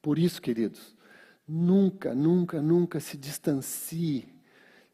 Por 0.00 0.18
isso, 0.18 0.40
queridos, 0.40 0.94
nunca, 1.46 2.14
nunca, 2.14 2.62
nunca 2.62 3.00
se 3.00 3.16
distancie 3.16 4.35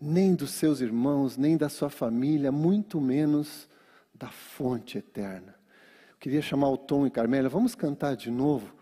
nem 0.02 0.34
dos 0.34 0.50
seus 0.50 0.80
irmãos, 0.80 1.36
nem 1.36 1.56
da 1.56 1.68
sua 1.68 1.88
família, 1.88 2.50
muito 2.50 3.00
menos 3.00 3.68
da 4.12 4.28
fonte 4.28 4.98
eterna. 4.98 5.54
Eu 6.10 6.16
queria 6.18 6.42
chamar 6.42 6.70
o 6.70 6.76
Tom 6.76 7.06
e 7.06 7.10
Carmélia, 7.10 7.48
vamos 7.48 7.76
cantar 7.76 8.16
de 8.16 8.30
novo 8.30 8.74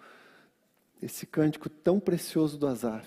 esse 1.01 1.27
cântico 1.27 1.69
tão 1.69 2.01
precioso 2.01 2.59
do 2.59 2.67
Azaf. 2.67 3.07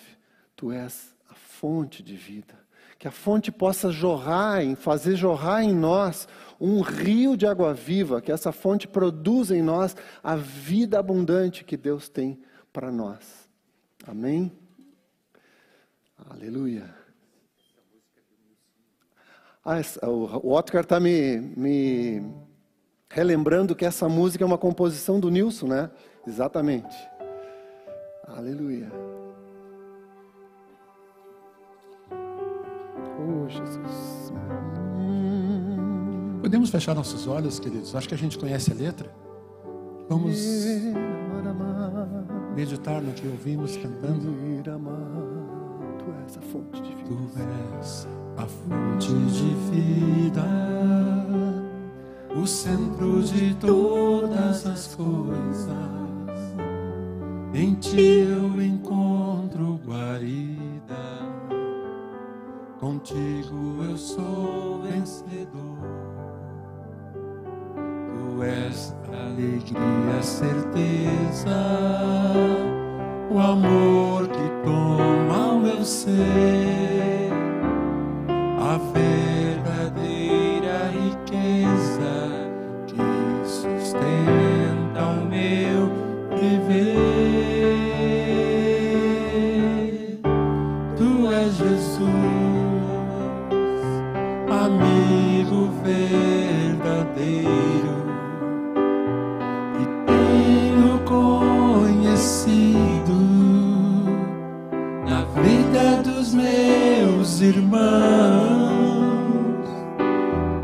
Tu 0.56 0.72
és 0.72 1.16
a 1.28 1.34
fonte 1.34 2.04
de 2.04 2.16
vida. 2.16 2.54
Que 3.00 3.08
a 3.08 3.12
fonte 3.12 3.52
possa 3.52 3.92
jorrar, 3.92 4.64
em 4.64 4.76
fazer 4.76 5.16
jorrar 5.16 5.64
em 5.64 5.74
nós 5.74 6.28
um 6.60 6.82
rio 6.82 7.36
de 7.36 7.48
água 7.48 7.74
viva, 7.74 8.22
que 8.22 8.32
essa 8.32 8.52
fonte 8.52 8.88
produza 8.88 9.58
em 9.58 9.62
nós 9.62 9.96
a 10.24 10.36
vida 10.36 11.00
abundante 11.00 11.64
que 11.64 11.76
Deus 11.76 12.08
tem 12.08 12.40
para 12.72 12.92
nós. 12.92 13.50
Amém? 14.08 14.52
Aleluia. 16.30 17.03
Ah, 19.66 19.80
o 20.04 20.54
Otcar 20.54 20.84
está 20.84 21.00
me, 21.00 21.38
me 21.56 22.22
relembrando 23.10 23.76
que 23.76 23.86
essa 23.86 24.10
música 24.10 24.44
é 24.44 24.48
uma 24.48 24.58
composição 24.58 25.20
do 25.20 25.30
Nilson, 25.30 25.68
né? 25.68 25.90
Exatamente. 26.28 26.96
Aleluia. 28.28 28.92
Oh, 33.20 33.48
Jesus. 33.48 34.34
Podemos 36.42 36.70
fechar 36.70 36.94
nossos 36.94 37.26
olhos, 37.26 37.58
queridos? 37.58 37.96
Acho 37.96 38.10
que 38.10 38.16
a 38.16 38.18
gente 38.18 38.38
conhece 38.38 38.72
a 38.72 38.76
letra. 38.76 39.10
Vamos 40.10 40.38
meditar 42.54 43.02
no 43.02 43.14
que 43.14 43.28
ouvimos 43.28 43.78
cantando. 43.78 44.34
Tu 46.14 46.22
és 46.26 46.38
a 46.38 46.42
fonte 46.42 46.82
de 46.82 46.90
vida. 46.90 47.04
Tu 47.08 47.16
és 47.40 48.08
a 48.38 48.46
fonte 48.46 49.14
de 49.14 49.56
vida, 49.72 50.46
o 52.36 52.48
centro 52.48 53.22
de 53.24 53.54
todas 53.56 54.66
as 54.66 54.96
coisas. 54.96 55.74
Em 57.54 57.76
ti 57.76 58.26
eu 58.28 58.62
encontro 58.62 58.73
meus 107.24 107.40
irmãos. 107.40 107.80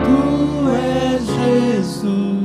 Tu 0.03 0.19
és 0.75 1.23
Jesus, 1.25 2.38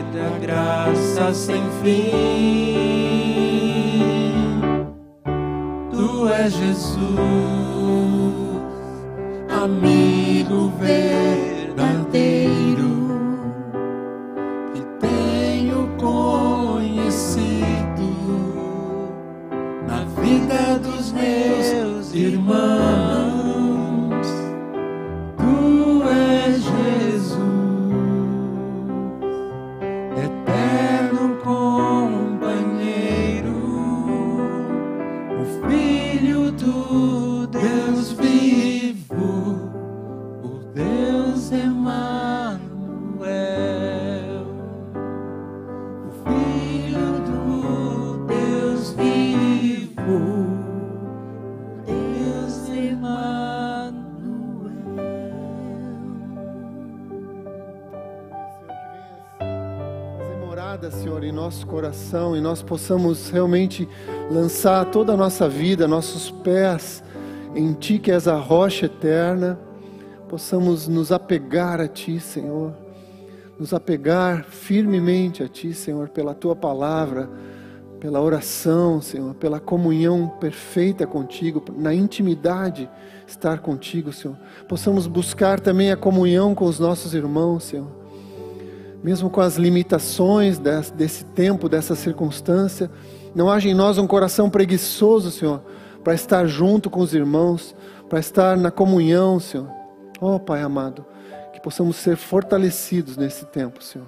da 0.00 0.38
graça 0.40 1.34
sem 1.34 1.62
fim. 1.82 2.12
Tu 5.90 6.28
és 6.28 6.52
Jesus, 6.52 7.08
amigo 9.50 10.72
verdadeiro 10.80 11.51
nosso 61.42 61.66
coração 61.66 62.36
e 62.36 62.40
nós 62.40 62.62
possamos 62.62 63.28
realmente 63.28 63.88
lançar 64.30 64.84
toda 64.92 65.14
a 65.14 65.16
nossa 65.16 65.48
vida, 65.48 65.88
nossos 65.88 66.30
pés 66.30 67.02
em 67.52 67.72
Ti, 67.72 67.98
que 67.98 68.12
és 68.12 68.28
a 68.28 68.36
rocha 68.36 68.86
eterna. 68.86 69.58
Possamos 70.28 70.86
nos 70.86 71.10
apegar 71.10 71.80
a 71.80 71.88
Ti, 71.88 72.20
Senhor. 72.20 72.72
Nos 73.58 73.74
apegar 73.74 74.44
firmemente 74.44 75.42
a 75.42 75.48
Ti, 75.48 75.74
Senhor, 75.74 76.10
pela 76.10 76.32
Tua 76.32 76.54
palavra, 76.54 77.28
pela 77.98 78.20
oração, 78.20 79.02
Senhor, 79.02 79.34
pela 79.34 79.58
comunhão 79.58 80.28
perfeita 80.38 81.08
contigo, 81.08 81.60
na 81.76 81.92
intimidade 81.92 82.88
estar 83.26 83.58
contigo, 83.58 84.12
Senhor. 84.12 84.36
Possamos 84.68 85.08
buscar 85.08 85.58
também 85.58 85.90
a 85.90 85.96
comunhão 85.96 86.54
com 86.54 86.66
os 86.66 86.78
nossos 86.78 87.14
irmãos, 87.14 87.64
Senhor. 87.64 88.01
Mesmo 89.02 89.28
com 89.28 89.40
as 89.40 89.56
limitações 89.56 90.58
desse, 90.58 91.24
tempo, 91.24 91.68
dessa 91.68 91.94
circunstância, 91.96 92.90
não 93.34 93.50
haja 93.50 93.68
em 93.68 93.74
nós 93.74 93.98
um 93.98 94.06
coração 94.06 94.48
preguiçoso, 94.48 95.30
Senhor, 95.30 95.62
para 96.04 96.14
estar 96.14 96.46
junto 96.46 96.88
com 96.88 97.00
os 97.00 97.14
irmãos, 97.14 97.74
para 98.08 98.20
estar 98.20 98.56
na 98.56 98.70
comunhão, 98.70 99.40
Senhor. 99.40 99.68
Oh, 100.20 100.38
Pai 100.38 100.62
amado, 100.62 101.04
que 101.52 101.60
possamos 101.60 101.96
ser 101.96 102.16
fortalecidos 102.16 103.16
nesse 103.16 103.44
tempo, 103.46 103.82
Senhor. 103.82 104.06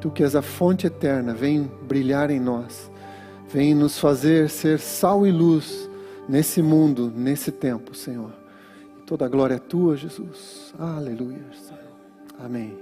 Tu 0.00 0.10
que 0.10 0.22
és 0.22 0.36
a 0.36 0.42
fonte 0.42 0.86
eterna, 0.86 1.32
vem 1.32 1.70
brilhar 1.82 2.30
em 2.30 2.40
nós. 2.40 2.90
Vem 3.48 3.74
nos 3.74 3.98
fazer 3.98 4.48
ser 4.48 4.78
sal 4.78 5.26
e 5.26 5.30
luz 5.30 5.88
nesse 6.28 6.62
mundo, 6.62 7.12
nesse 7.14 7.50
tempo, 7.50 7.94
Senhor. 7.94 8.32
Toda 9.06 9.26
a 9.26 9.28
glória 9.28 9.56
é 9.56 9.58
tua, 9.58 9.96
Jesus. 9.96 10.72
Aleluia. 10.78 11.44
Amém. 12.38 12.81